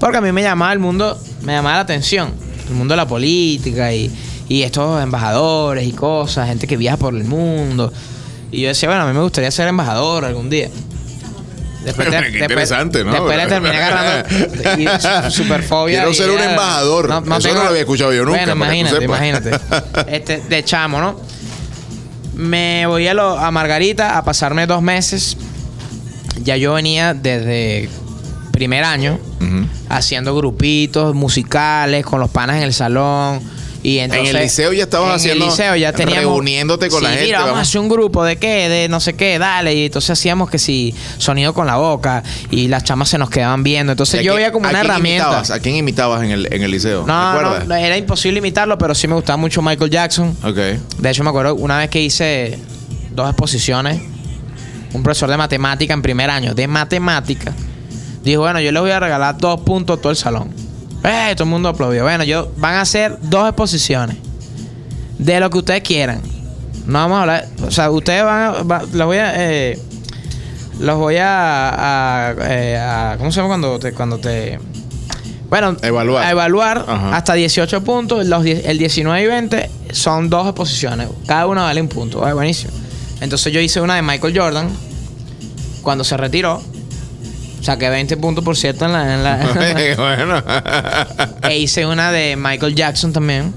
Porque 0.00 0.16
a 0.16 0.20
mí 0.20 0.32
me 0.32 0.42
llamaba 0.42 0.72
el 0.72 0.80
mundo, 0.80 1.16
me 1.42 1.52
llamaba 1.52 1.76
la 1.76 1.82
atención. 1.82 2.32
El 2.68 2.74
mundo 2.74 2.94
de 2.94 2.96
la 2.96 3.06
política 3.06 3.92
y, 3.92 4.10
y 4.48 4.62
estos 4.62 5.02
embajadores 5.02 5.86
y 5.86 5.92
cosas, 5.92 6.48
gente 6.48 6.66
que 6.66 6.76
viaja 6.76 6.96
por 6.96 7.14
el 7.14 7.24
mundo. 7.24 7.92
Y 8.52 8.60
yo 8.62 8.68
decía, 8.68 8.88
bueno, 8.88 9.04
a 9.04 9.06
mí 9.06 9.12
me 9.14 9.22
gustaría 9.22 9.50
ser 9.50 9.68
embajador 9.68 10.24
algún 10.24 10.50
día. 10.50 10.68
Después, 11.84 12.08
Qué 12.08 12.38
interesante, 12.38 13.04
¿no? 13.04 13.12
Después 13.12 13.36
le 13.36 13.46
terminé 13.46 13.76
agarrando 13.76 15.30
superfobia. 15.30 15.98
Quiero 15.98 16.14
ser 16.14 16.30
un 16.30 16.40
embajador. 16.40 17.06
Eso 17.38 17.54
no 17.54 17.62
lo 17.62 17.68
había 17.68 17.80
escuchado 17.80 18.12
yo 18.14 18.24
nunca, 18.24 18.38
Bueno, 18.38 18.52
imagínate, 18.54 19.04
imagínate. 19.04 19.50
Este, 20.08 20.38
de 20.48 20.64
chamo, 20.64 21.00
¿no? 21.00 21.20
Me 22.34 22.86
voy 22.86 23.06
a, 23.06 23.14
lo- 23.14 23.38
a 23.38 23.50
Margarita 23.50 24.16
a 24.16 24.24
pasarme 24.24 24.66
dos 24.66 24.82
meses. 24.82 25.36
Ya 26.42 26.56
yo 26.56 26.74
venía 26.74 27.14
desde 27.14 27.88
primer 28.52 28.84
año 28.84 29.18
haciendo 29.88 30.34
grupitos 30.34 31.14
musicales 31.14 32.04
con 32.04 32.18
los 32.18 32.30
panas 32.30 32.56
en 32.56 32.62
el 32.62 32.72
salón. 32.72 33.40
Y 33.86 33.98
entonces, 33.98 34.34
el 34.34 34.40
liceo 34.40 34.72
ya 34.72 34.84
estabas 34.84 35.10
en 35.10 35.14
haciendo- 35.16 35.44
el 35.44 35.50
liceo 35.50 35.76
ya 35.76 35.92
teníamos 35.92 36.22
reuniéndote 36.24 36.88
con 36.88 37.02
la 37.02 37.10
gente, 37.10 37.26
Mira, 37.26 37.40
vamos, 37.42 37.58
a 37.58 37.60
hacer 37.60 37.80
un 37.82 37.90
grupo 37.90 38.24
de 38.24 38.38
qué, 38.38 38.70
de 38.70 38.88
no 38.88 38.98
sé 38.98 39.12
qué, 39.12 39.38
dale. 39.38 39.74
Y 39.74 39.84
entonces 39.84 40.08
hacíamos 40.10 40.48
que 40.48 40.58
si 40.58 40.94
sonido 41.18 41.52
con 41.52 41.66
la 41.66 41.76
boca 41.76 42.22
y 42.50 42.68
las 42.68 42.82
chamas 42.82 43.10
se 43.10 43.18
nos 43.18 43.28
quedaban 43.28 43.62
viendo. 43.62 43.90
¿Y 43.90 43.94
Entonces 43.94 44.22
yo 44.22 44.34
veía 44.36 44.52
como 44.52 44.68
una 44.68 44.80
quién 44.80 44.84
herramienta. 44.90 45.24
imitabas? 45.26 45.50
¿A 45.50 45.60
quién 45.60 45.76
imitabas 45.76 46.22
en 46.22 46.30
el, 46.30 46.48
en 46.50 46.62
el 46.62 46.70
liceo? 46.70 47.04
No, 47.06 47.42
no, 47.66 47.74
era 47.74 47.96
imposible 47.98 48.38
imitarlo, 48.38 48.78
pero 48.78 48.94
sí 48.94 49.06
me 49.06 49.16
gustaba 49.16 49.36
mucho 49.36 49.60
Michael 49.60 49.90
Jackson. 49.90 50.34
Ok. 50.42 50.56
De 50.56 51.10
hecho, 51.10 51.22
me 51.22 51.28
acuerdo 51.28 51.54
una 51.54 51.76
vez 51.76 51.90
que 51.90 52.00
hice 52.00 52.58
dos 53.10 53.28
exposiciones, 53.28 54.00
un 54.94 55.02
profesor 55.02 55.28
de 55.28 55.36
matemática 55.36 55.92
en 55.92 56.00
primer 56.00 56.30
año, 56.30 56.54
de 56.54 56.66
matemática, 56.68 57.52
dijo, 58.22 58.40
bueno, 58.40 58.60
yo 58.60 58.72
les 58.72 58.80
voy 58.80 58.92
a 58.92 58.98
regalar 58.98 59.36
dos 59.36 59.60
puntos 59.60 59.98
a 59.98 60.00
todo 60.00 60.10
el 60.10 60.16
salón. 60.16 60.63
Eh, 61.04 61.32
todo 61.34 61.44
el 61.44 61.50
mundo 61.50 61.68
aplaudió. 61.68 62.02
Bueno, 62.02 62.24
yo 62.24 62.50
van 62.56 62.74
a 62.74 62.80
hacer 62.80 63.18
dos 63.22 63.46
exposiciones 63.48 64.16
de 65.18 65.38
lo 65.40 65.50
que 65.50 65.58
ustedes 65.58 65.82
quieran. 65.82 66.20
No 66.86 66.94
vamos 66.98 67.18
a 67.18 67.20
hablar, 67.22 67.48
o 67.66 67.70
sea, 67.70 67.90
ustedes 67.90 68.24
van 68.24 68.42
a, 68.42 68.50
va- 68.62 68.82
los 68.92 69.06
voy 69.06 69.16
a, 69.18 69.32
eh, 69.36 69.78
los 70.80 70.98
voy 70.98 71.16
a, 71.16 72.28
a, 72.30 72.34
eh, 72.40 72.76
a- 72.78 73.16
¿cómo 73.18 73.30
se 73.32 73.36
llama 73.36 73.48
cuando 73.48 73.78
te, 73.78 73.92
cuando 73.92 74.18
te, 74.18 74.58
bueno, 75.48 75.76
Evaluar. 75.82 76.24
a 76.26 76.30
evaluar 76.30 76.84
Ajá. 76.88 77.16
hasta 77.16 77.34
18 77.34 77.84
puntos. 77.84 78.26
Los 78.26 78.42
10 78.42 78.66
el 78.66 78.78
19 78.78 79.22
y 79.22 79.26
20 79.26 79.70
son 79.92 80.28
dos 80.28 80.46
exposiciones. 80.46 81.08
Cada 81.26 81.46
una 81.46 81.62
vale 81.62 81.80
un 81.80 81.88
punto. 81.88 82.24
Ay, 82.24 82.32
buenísimo. 82.34 82.72
Entonces 83.20 83.52
yo 83.52 83.60
hice 83.60 83.80
una 83.80 83.94
de 83.94 84.02
Michael 84.02 84.36
Jordan 84.36 84.68
cuando 85.82 86.02
se 86.04 86.16
retiró. 86.16 86.60
Saqué 87.64 87.88
20 87.88 88.16
puntos, 88.18 88.44
por 88.44 88.56
cierto, 88.56 88.84
en 88.84 88.92
la... 88.92 89.14
en 89.14 89.24
la- 89.24 89.94
bueno. 89.96 90.42
e 91.48 91.58
hice 91.58 91.86
una 91.86 92.12
de 92.12 92.36
Michael 92.36 92.74
Jackson 92.74 93.12
también. 93.12 93.52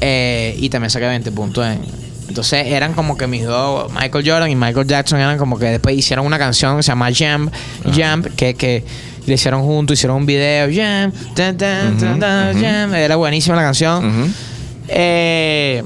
eh, 0.00 0.56
y 0.58 0.68
también 0.70 0.90
saqué 0.90 1.06
20 1.06 1.30
puntos. 1.32 1.66
en- 1.66 1.80
entonces 2.28 2.66
eran 2.66 2.92
como 2.92 3.16
que 3.16 3.26
mis 3.26 3.44
dos, 3.44 3.90
Michael 3.92 4.28
Jordan 4.28 4.50
y 4.50 4.54
Michael 4.56 4.86
Jackson, 4.86 5.18
eran 5.18 5.38
como 5.38 5.58
que 5.58 5.64
después 5.66 5.96
hicieron 5.96 6.26
una 6.26 6.38
canción 6.38 6.76
que 6.76 6.82
se 6.82 6.88
llama 6.88 7.08
Jump, 7.08 7.52
Jump, 7.84 8.26
que, 8.36 8.52
que 8.54 8.84
le 9.26 9.34
hicieron 9.34 9.62
juntos, 9.62 9.94
hicieron 9.98 10.18
un 10.18 10.26
video, 10.26 10.66
Jump, 10.66 11.14
tan, 11.34 11.56
tan, 11.56 11.96
tan, 11.98 12.20
tan, 12.20 12.52
Jump. 12.54 12.94
Era 12.94 13.16
buenísima 13.16 13.56
la 13.56 13.62
canción. 13.62 14.32
Eh, 14.88 15.82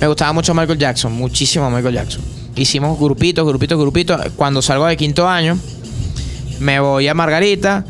me 0.00 0.06
gustaba 0.06 0.32
mucho 0.32 0.54
Michael 0.54 0.78
Jackson, 0.78 1.12
muchísimo 1.12 1.70
Michael 1.70 1.94
Jackson. 1.94 2.22
Hicimos 2.56 2.98
grupitos, 2.98 3.46
grupitos, 3.46 3.78
grupitos. 3.78 4.20
Cuando 4.36 4.62
salgo 4.62 4.86
de 4.86 4.96
quinto 4.96 5.28
año, 5.28 5.58
me 6.60 6.78
voy 6.78 7.08
a 7.08 7.14
Margarita, 7.14 7.84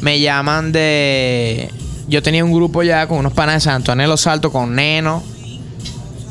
me 0.00 0.20
llaman 0.20 0.72
de... 0.72 1.70
Yo 2.08 2.22
tenía 2.22 2.44
un 2.44 2.52
grupo 2.52 2.82
ya 2.82 3.06
con 3.06 3.18
unos 3.18 3.32
panas 3.32 3.56
de 3.56 3.60
San 3.60 3.74
Antonio 3.76 4.02
de 4.02 4.08
los 4.08 4.26
Altos, 4.26 4.52
con 4.52 4.74
Neno, 4.74 5.22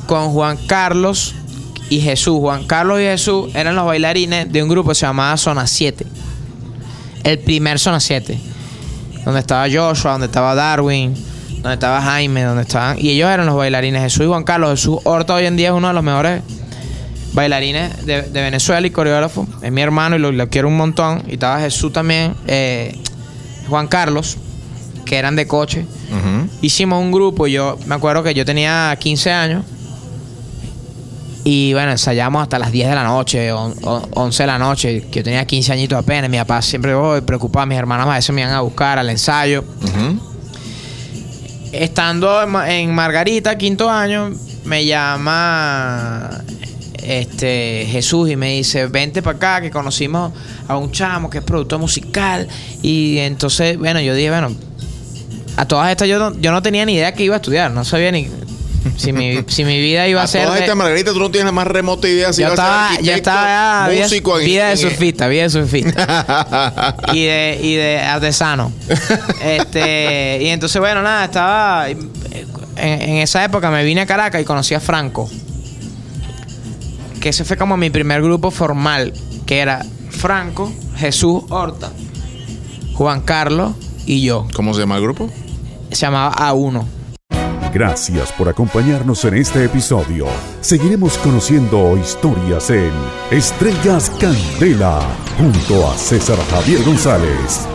con 0.08 0.32
Juan 0.32 0.58
Carlos 0.68 1.36
y 1.90 2.00
Jesús. 2.02 2.40
Juan 2.40 2.66
Carlos 2.66 3.00
y 3.00 3.04
Jesús 3.04 3.54
eran 3.56 3.76
los 3.76 3.86
bailarines 3.86 4.52
de 4.52 4.64
un 4.64 4.70
grupo 4.70 4.90
que 4.90 4.96
se 4.96 5.06
llamaba 5.06 5.36
Zona 5.38 5.68
7. 5.68 6.06
El 7.24 7.40
primer 7.40 7.80
Zona 7.80 8.00
7. 8.00 8.40
Donde 9.26 9.40
estaba 9.40 9.68
Joshua, 9.72 10.14
donde 10.14 10.28
estaba 10.28 10.56
Darwin, 10.56 11.14
donde 11.62 11.74
estaba 11.74 12.02
Jaime, 12.02 12.44
donde 12.44 12.64
estaban... 12.64 12.98
Y 13.00 13.10
ellos 13.12 13.30
eran 13.30 13.46
los 13.46 13.56
bailarines. 13.56 14.02
Jesús 14.02 14.26
y 14.26 14.28
Juan 14.28 14.44
Carlos. 14.44 14.72
Jesús 14.72 15.00
Horta 15.04 15.34
hoy 15.34 15.46
en 15.46 15.58
día 15.58 15.70
es 15.70 15.74
uno 15.74 15.88
de 15.88 15.94
los 15.94 16.04
mejores 16.04 16.42
bailarines 17.34 18.06
de, 18.06 18.24
de 18.24 18.42
Venezuela 18.42 18.86
y 18.86 18.90
coreógrafo. 18.92 19.48
Es 19.62 19.72
mi 19.72 19.82
hermano 19.82 20.16
y 20.16 20.20
lo, 20.20 20.32
lo 20.32 20.50
quiero 20.50 20.68
un 20.68 20.78
montón. 20.78 21.24
Y 21.28 21.34
estaba 21.34 21.60
Jesús 21.62 21.92
también. 21.94 22.34
eh, 22.48 22.98
Juan 23.70 23.88
Carlos, 23.88 24.38
que 25.06 25.18
eran 25.18 25.36
de 25.36 25.48
coche. 25.48 25.86
Hicimos 26.62 27.02
un 27.02 27.12
grupo. 27.12 27.48
Yo 27.48 27.78
me 27.86 27.96
acuerdo 27.96 28.22
que 28.24 28.34
yo 28.34 28.44
tenía 28.46 28.96
15 29.00 29.32
años. 29.32 29.66
Y 31.44 31.74
bueno, 31.74 31.92
ensayamos 31.92 32.42
hasta 32.44 32.60
las 32.60 32.72
10 32.72 32.90
de 32.90 32.96
la 32.96 33.04
noche, 33.04 33.52
on- 33.52 33.74
on- 33.84 34.04
11 34.14 34.44
de 34.44 34.48
la 34.48 34.60
noche. 34.60 35.08
Que 35.10 35.20
yo 35.20 35.24
tenía 35.24 35.46
15 35.46 35.72
añitos 35.74 35.98
apenas. 35.98 36.30
Mi 36.30 36.38
papá 36.38 36.62
siempre 36.62 36.94
oh, 36.94 37.20
preocupado. 37.26 37.66
Mis 37.66 37.78
hermanas 37.78 38.08
a 38.08 38.14
veces 38.14 38.36
me 38.36 38.42
iban 38.42 38.54
a 38.54 38.62
buscar 38.62 39.00
al 39.00 39.10
ensayo. 39.10 39.64
Estando 41.72 42.42
en 42.66 42.94
Margarita, 42.94 43.58
quinto 43.58 43.90
año, 43.90 44.32
me 44.66 44.86
llama 44.86 46.30
este 47.04 47.88
Jesús 47.90 48.30
y 48.30 48.36
me 48.36 48.52
dice, 48.54 48.88
vente 48.88 49.22
para 49.22 49.38
acá, 49.38 49.62
que 49.62 49.72
conocimos 49.72 50.32
a 50.68 50.78
un 50.78 50.92
chamo 50.92 51.30
que 51.30 51.40
es 51.40 51.44
productor 51.44 51.80
musical. 51.80 52.48
Y 52.82 53.18
entonces, 53.20 53.78
bueno, 53.78 54.00
yo 54.02 54.14
dije, 54.16 54.30
bueno, 54.30 54.54
a 55.58 55.66
todas 55.66 55.92
estas 55.92 56.08
yo 56.08 56.18
no, 56.20 56.38
yo 56.40 56.52
no 56.52 56.62
tenía 56.62 56.86
ni 56.86 56.94
idea 56.94 57.14
que 57.14 57.24
iba 57.24 57.36
a 57.36 57.38
estudiar, 57.38 57.72
no 57.72 57.84
sabía 57.84 58.12
ni 58.12 58.30
si 58.98 59.14
mi, 59.14 59.44
si 59.48 59.64
mi 59.64 59.80
vida 59.80 60.08
iba 60.08 60.22
a, 60.22 60.24
A 60.24 60.28
ser... 60.28 60.46
todas 60.46 60.60
estas, 60.62 60.76
Margarita, 60.76 61.12
tú 61.14 61.20
no 61.20 61.30
tienes 61.30 61.46
la 61.46 61.52
más 61.52 61.68
remota 61.68 62.08
idea 62.08 62.34
si 62.34 62.42
yo 62.42 62.50
vas 62.50 62.58
a 62.60 62.64
ser 62.64 62.66
estaba, 62.66 62.90
yo 62.90 62.96
arquitecto, 62.96 63.18
estaba 63.18 63.48
ya, 63.88 63.92
vida- 63.94 64.04
músico, 64.06 64.40
en- 64.40 64.46
vida 64.46 64.70
de 64.70 64.78
surfista, 64.78 65.28
vida 65.28 65.44
de 65.44 65.50
surfista. 65.50 66.96
y 67.14 67.24
de, 67.26 67.60
y 67.62 67.74
de 67.76 68.00
artesano. 68.00 68.72
este, 69.44 70.40
y 70.42 70.48
entonces, 70.48 70.80
bueno, 70.80 71.02
nada, 71.02 71.26
estaba. 71.26 71.90
En, 71.90 72.10
en 72.78 73.18
esa 73.18 73.44
época 73.44 73.70
me 73.70 73.84
vine 73.84 74.02
a 74.02 74.06
Caracas 74.08 74.42
y 74.42 74.46
conocí 74.46 74.74
a 74.74 74.80
Franco. 74.80 75.30
Que 77.22 77.30
ese 77.30 77.46
fue 77.46 77.56
como 77.56 77.78
mi 77.78 77.90
primer 77.90 78.22
grupo 78.22 78.52
formal. 78.52 79.14
Que 79.46 79.60
era 79.60 79.86
Franco, 80.10 80.72
Jesús 80.98 81.44
Horta, 81.50 81.92
Juan 82.96 83.22
Carlos 83.22 83.74
y 84.06 84.24
yo. 84.24 84.48
¿Cómo 84.56 84.74
se 84.74 84.82
llama 84.82 84.98
el 84.98 85.04
grupo? 85.04 85.30
Se 85.92 86.02
llamaba 86.02 86.34
A1. 86.36 86.84
Gracias 87.74 88.32
por 88.34 88.50
acompañarnos 88.50 89.24
en 89.24 89.36
este 89.36 89.64
episodio. 89.64 90.26
Seguiremos 90.60 91.18
conociendo 91.20 91.96
historias 91.96 92.70
en 92.70 92.92
Estrellas 93.30 94.12
Candela 94.20 95.00
junto 95.38 95.90
a 95.90 95.98
César 95.98 96.38
Javier 96.50 96.84
González. 96.84 97.68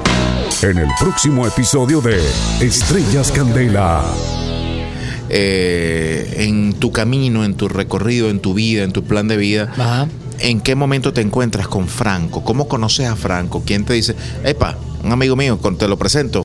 En 0.62 0.76
el 0.78 0.88
próximo 1.00 1.46
episodio 1.46 2.00
de 2.00 2.20
Estrellas 2.60 3.32
Candela. 3.32 4.02
Eh, 5.28 6.34
en 6.38 6.74
tu 6.74 6.92
camino, 6.92 7.44
en 7.44 7.54
tu 7.54 7.68
recorrido, 7.68 8.30
en 8.30 8.40
tu 8.40 8.54
vida, 8.54 8.84
en 8.84 8.92
tu 8.92 9.02
plan 9.02 9.28
de 9.28 9.36
vida, 9.36 9.72
Ajá. 9.76 10.08
¿en 10.38 10.60
qué 10.60 10.74
momento 10.74 11.12
te 11.12 11.20
encuentras 11.20 11.68
con 11.68 11.88
Franco? 11.88 12.44
¿Cómo 12.44 12.68
conoces 12.68 13.06
a 13.08 13.16
Franco? 13.16 13.62
¿Quién 13.64 13.84
te 13.84 13.94
dice, 13.94 14.14
epa, 14.44 14.76
un 15.02 15.12
amigo 15.12 15.36
mío, 15.36 15.58
te 15.78 15.88
lo 15.88 15.96
presento? 15.96 16.42